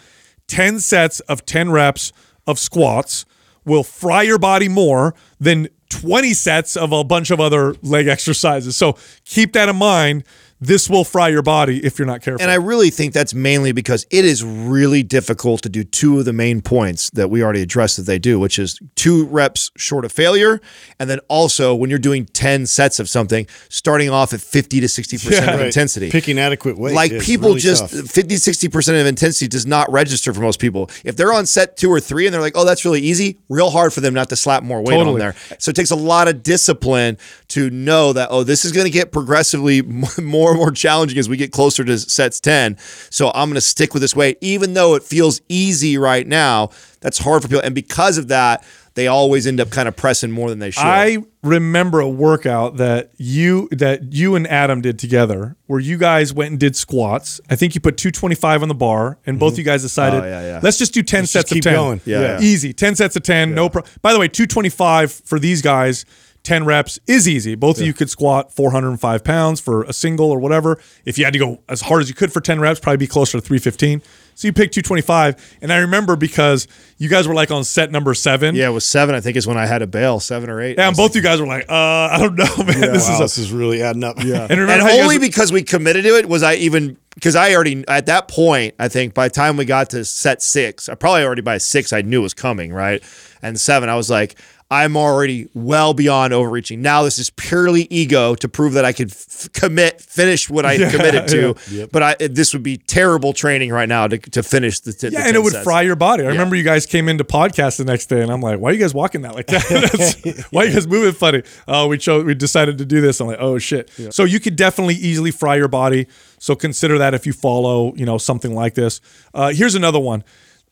[0.48, 2.14] 10 sets of 10 reps
[2.48, 3.26] of squats
[3.66, 8.78] will fry your body more than 20 sets of a bunch of other leg exercises.
[8.78, 10.24] So keep that in mind.
[10.60, 12.42] This will fry your body if you're not careful.
[12.42, 16.26] And I really think that's mainly because it is really difficult to do two of
[16.26, 20.04] the main points that we already addressed that they do, which is two reps short
[20.04, 20.60] of failure.
[21.00, 24.88] And then also when you're doing 10 sets of something, starting off at 50 to
[24.88, 25.38] 60% Yeah.
[25.54, 25.66] of Right.
[25.68, 26.10] intensity.
[26.10, 28.10] Picking adequate weight, like people really just tough.
[28.10, 31.90] 50 60% of intensity does not register for most people if they're on set two
[31.92, 34.36] or three and they're like oh that's really easy real hard for them not to
[34.36, 38.28] slap more weight on there so it takes a lot of discipline to know that
[38.32, 39.82] oh this is going to get progressively
[40.22, 42.78] more and more challenging as we get closer to sets 10
[43.10, 46.70] so i'm going to stick with this weight even though it feels easy right now
[47.02, 48.64] that's hard for people and because of that
[48.98, 52.78] they always end up kind of pressing more than they should I remember a workout
[52.78, 57.40] that you that you and Adam did together where you guys went and did squats.
[57.50, 59.60] I think you put 225 on the bar and both mm-hmm.
[59.60, 60.60] you guys decided Oh, yeah, yeah.
[60.64, 61.74] let's just do 10 Let's sets of 10.
[61.74, 62.02] going.
[62.06, 62.42] Yeah, yeah.
[62.42, 62.74] Easy.
[62.74, 66.06] 10 sets of 10, no pro- By the way, 225 for these guys
[66.48, 67.56] 10 reps is easy.
[67.56, 70.80] Both of you could squat 405 pounds for a single or whatever.
[71.06, 73.08] If you had to go as hard as you could for 10 reps, probably be
[73.08, 74.02] closer to 315.
[74.36, 75.58] So you picked 225.
[75.62, 76.68] And I remember because
[76.98, 78.56] you guys were like on set number seven.
[78.56, 80.78] yeah it was seven i think is when i had to bail seven or eight
[80.78, 82.80] Yeah, and was both you guys were like, uh, I don't know, man.
[82.82, 84.16] this wow, is this is really adding up.
[84.24, 84.42] Yeah.
[84.50, 86.98] and remember and how guys only were- because we committed to it was I even
[87.16, 90.42] because I already at that point, I think by the time we got to set
[90.44, 93.04] six, I probably already by six I knew it was coming, right?
[93.42, 94.36] And seven, I was like,
[94.70, 96.82] I'm already well beyond overreaching.
[96.82, 100.74] Now this is purely ego to prove that I could f- commit, finish what I
[100.78, 101.56] Yeah, committed to.
[101.72, 101.86] yeah.
[101.90, 104.92] But I, this would be terrible training right now to, to finish the.
[104.92, 105.64] t- the Yeah, 10 and it would sets.
[105.64, 106.24] fry your body.
[106.26, 108.74] I remember you guys came into podcast the next day, and I'm like, "Why are
[108.74, 109.66] you guys walking that like that?
[109.70, 113.22] That's- why are you guys moving funny?" Oh, we chose, we decided to do this.
[113.22, 116.08] I'm like, "Oh shit!" So you could definitely easily fry your body.
[116.40, 119.00] So consider that if you follow, you know, something like this.
[119.34, 120.26] Uh, here's another one: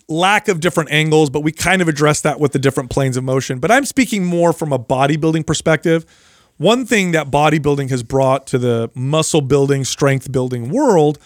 [0.07, 3.23] lack of different angles, but we kind of address that with the different planes of
[3.23, 3.59] motion.
[3.59, 6.05] But I'm speaking more from a bodybuilding perspective.
[6.57, 11.19] One thing that bodybuilding has brought to the muscle building, strength building world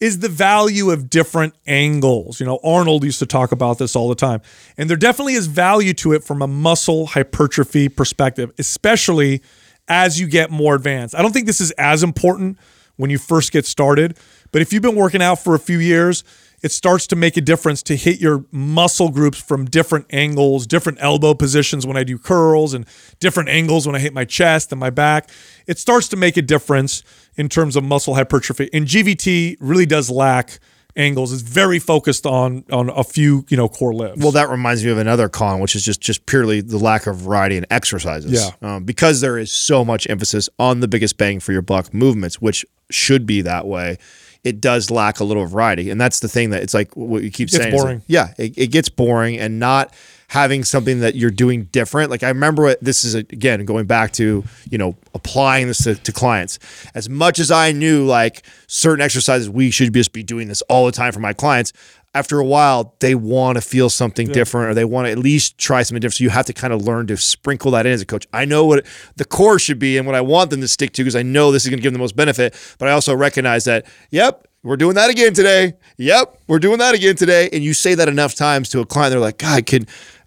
[0.00, 2.38] is the value of different angles.
[2.38, 4.42] You know, Arnold used to talk about this all the time.
[4.76, 9.42] And there definitely is value to it from a muscle hypertrophy perspective, especially
[9.88, 11.14] as you get more advanced.
[11.14, 12.58] I don't think this is as important
[12.96, 14.18] when you first get started,
[14.52, 16.24] but if you've been working out for a few years,
[16.62, 20.98] it starts to make a difference to hit your muscle groups from different angles, different
[21.00, 22.86] elbow positions when I do curls, and
[23.20, 25.30] different angles when I hit my chest and my back.
[25.66, 27.02] It starts to make a difference
[27.36, 28.70] in terms of muscle hypertrophy.
[28.72, 30.58] And GVT really does lack
[30.96, 31.32] angles.
[31.32, 34.22] It's very focused on on a few, you know, core lifts.
[34.22, 37.16] Well, that reminds me of another con, which is just just purely the lack of
[37.16, 38.32] variety in exercises.
[38.32, 38.76] Yeah.
[38.76, 42.40] Um, because there is so much emphasis on the biggest bang for your buck movements,
[42.40, 43.98] which should be that way.
[44.46, 47.30] It does lack a little variety, and that's the thing that it's like what you
[47.30, 47.74] keep saying.
[47.74, 47.96] is boring.
[47.96, 49.92] like, yeah, it, it gets boring, and not
[50.28, 52.10] having something that you're doing different.
[52.10, 55.94] Like I remember what this is again going back to you know applying this to,
[55.96, 56.58] to clients.
[56.94, 60.86] As much as I knew like certain exercises, we should just be doing this all
[60.86, 61.72] the time for my clients.
[62.16, 65.58] After a while, they want to feel something different, or they want to at least
[65.58, 66.14] try something different.
[66.14, 68.26] So you have to kind of learn to sprinkle that in as a coach.
[68.32, 68.86] I know what
[69.16, 71.52] the core should be and what I want them to stick to because I know
[71.52, 72.56] this is going to give them the most benefit.
[72.78, 75.74] But I also recognize that, yep, we're doing that again today.
[75.98, 77.50] Yep, we're doing that again today.
[77.52, 79.86] And you say that enough times to a client, they're like, God, can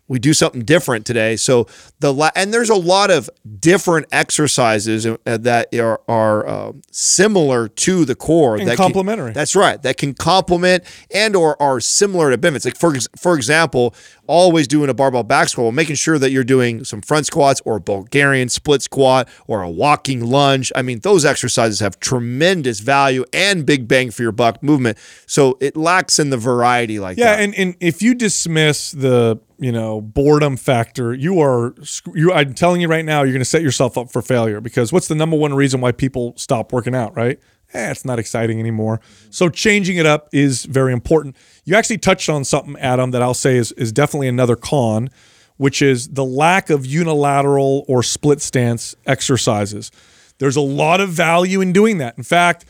[0.10, 1.38] we do something different today?
[1.38, 1.66] So
[2.02, 3.30] the la- and there's a lot of
[3.60, 9.32] different exercises uh, that are are uh, similar to the core And that can- complementary.
[9.32, 9.82] that's right.
[9.82, 10.84] That can complement
[11.14, 12.66] and or are similar to benefits.
[12.66, 13.96] Like for for example,
[14.28, 17.78] always doing a barbell back squat, making sure that you're doing some front squats or
[17.78, 20.72] a Bulgarian split squat or a walking lunge.
[20.76, 24.98] I mean, those exercises have tremendous value and big bang for your buck movement.
[25.28, 27.44] So it lacks in the variety like Yeah, that.
[27.44, 31.76] and, and if you dismiss the you know boredom factor, you are
[32.14, 32.32] you.
[32.32, 35.08] I'm telling you right now, you're going to set yourself up for failure because what's
[35.08, 37.16] the number one reason why people stop working out?
[37.16, 37.40] Right?
[37.74, 39.00] Eh, it's not exciting anymore.
[39.30, 41.36] So changing it up is very important.
[41.66, 45.10] You actually touched on something, Adam, that I'll say is is definitely another con,
[45.58, 49.92] which is the lack of unilateral or split stance exercises.
[50.40, 52.18] There's a lot of value in doing that.
[52.18, 52.66] In fact,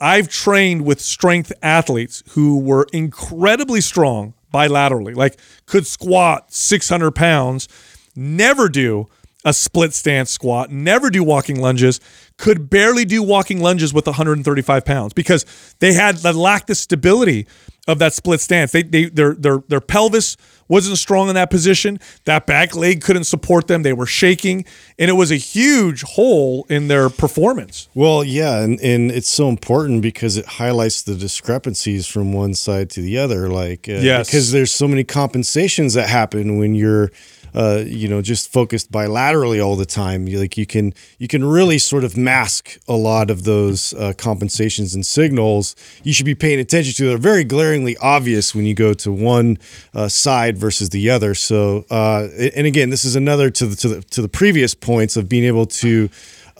[0.00, 7.68] I've trained with strength athletes who were incredibly strong bilaterally, like could squat 600 pounds,
[8.14, 9.08] never do
[9.44, 12.00] a split stance squat, never do walking lunges,
[12.36, 15.44] could barely do walking lunges with 135 pounds because
[15.80, 17.46] they had they lacked the stability
[17.88, 18.72] of that split stance.
[18.72, 20.36] They, they their their their pelvis
[20.72, 22.00] wasn't strong in that position.
[22.24, 23.82] That back leg couldn't support them.
[23.82, 24.64] They were shaking,
[24.98, 27.88] and it was a huge hole in their performance.
[27.94, 32.88] Well, yeah, and, and it's so important because it highlights the discrepancies from one side
[32.90, 33.48] to the other.
[33.48, 34.28] Like, uh, Yes.
[34.28, 37.10] because there's so many compensations that happen when you're,
[37.54, 40.26] uh, you know, just focused bilaterally all the time.
[40.26, 44.94] Like, you can you can really sort of mask a lot of those uh, compensations
[44.94, 45.76] and signals.
[46.02, 47.08] You should be paying attention to.
[47.08, 49.58] They're very glaringly obvious when you go to one
[49.94, 51.34] uh, side versus the other.
[51.34, 55.16] So, uh, and again, this is another to the to the to the previous points
[55.16, 56.08] of being able to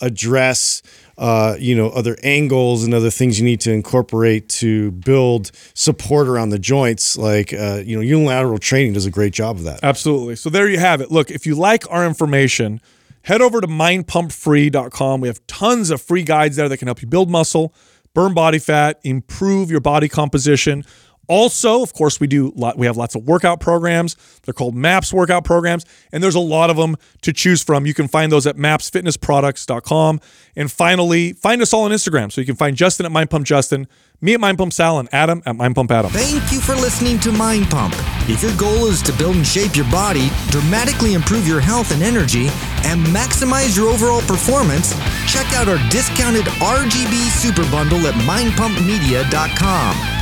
[0.03, 0.83] address
[1.19, 6.27] uh, you know other angles and other things you need to incorporate to build support
[6.27, 9.83] around the joints like uh, you know unilateral training does a great job of that
[9.83, 10.37] Absolutely.
[10.37, 11.11] So there you have it.
[11.11, 12.81] Look, if you like our information,
[13.23, 15.21] head over to mindpumpfree.com.
[15.21, 17.75] We have tons of free guides there that can help you build muscle,
[18.15, 20.85] burn body fat, improve your body composition.
[21.29, 24.17] Also, of course, we do lot, we have lots of workout programs.
[24.43, 27.87] They're called MAPS workout programs, and there's a lot of them to choose from.
[27.87, 30.21] You can find those at mapsfitnessproducts.com.
[30.57, 32.31] And finally, find us all on Instagram.
[32.31, 33.87] So you can find Justin at Mind Pump Justin,
[34.21, 36.11] me at Mind Pump Sal, and Adam at Mind Pump Adam.
[36.11, 37.95] Thank you for listening to Mind Pump.
[38.29, 42.03] If your goal is to build and shape your body, dramatically improve your health and
[42.03, 42.49] energy,
[42.85, 44.95] and maximize your overall performance,
[45.27, 50.22] check out our discounted RGB Super Bundle at mindpumpmedia.com.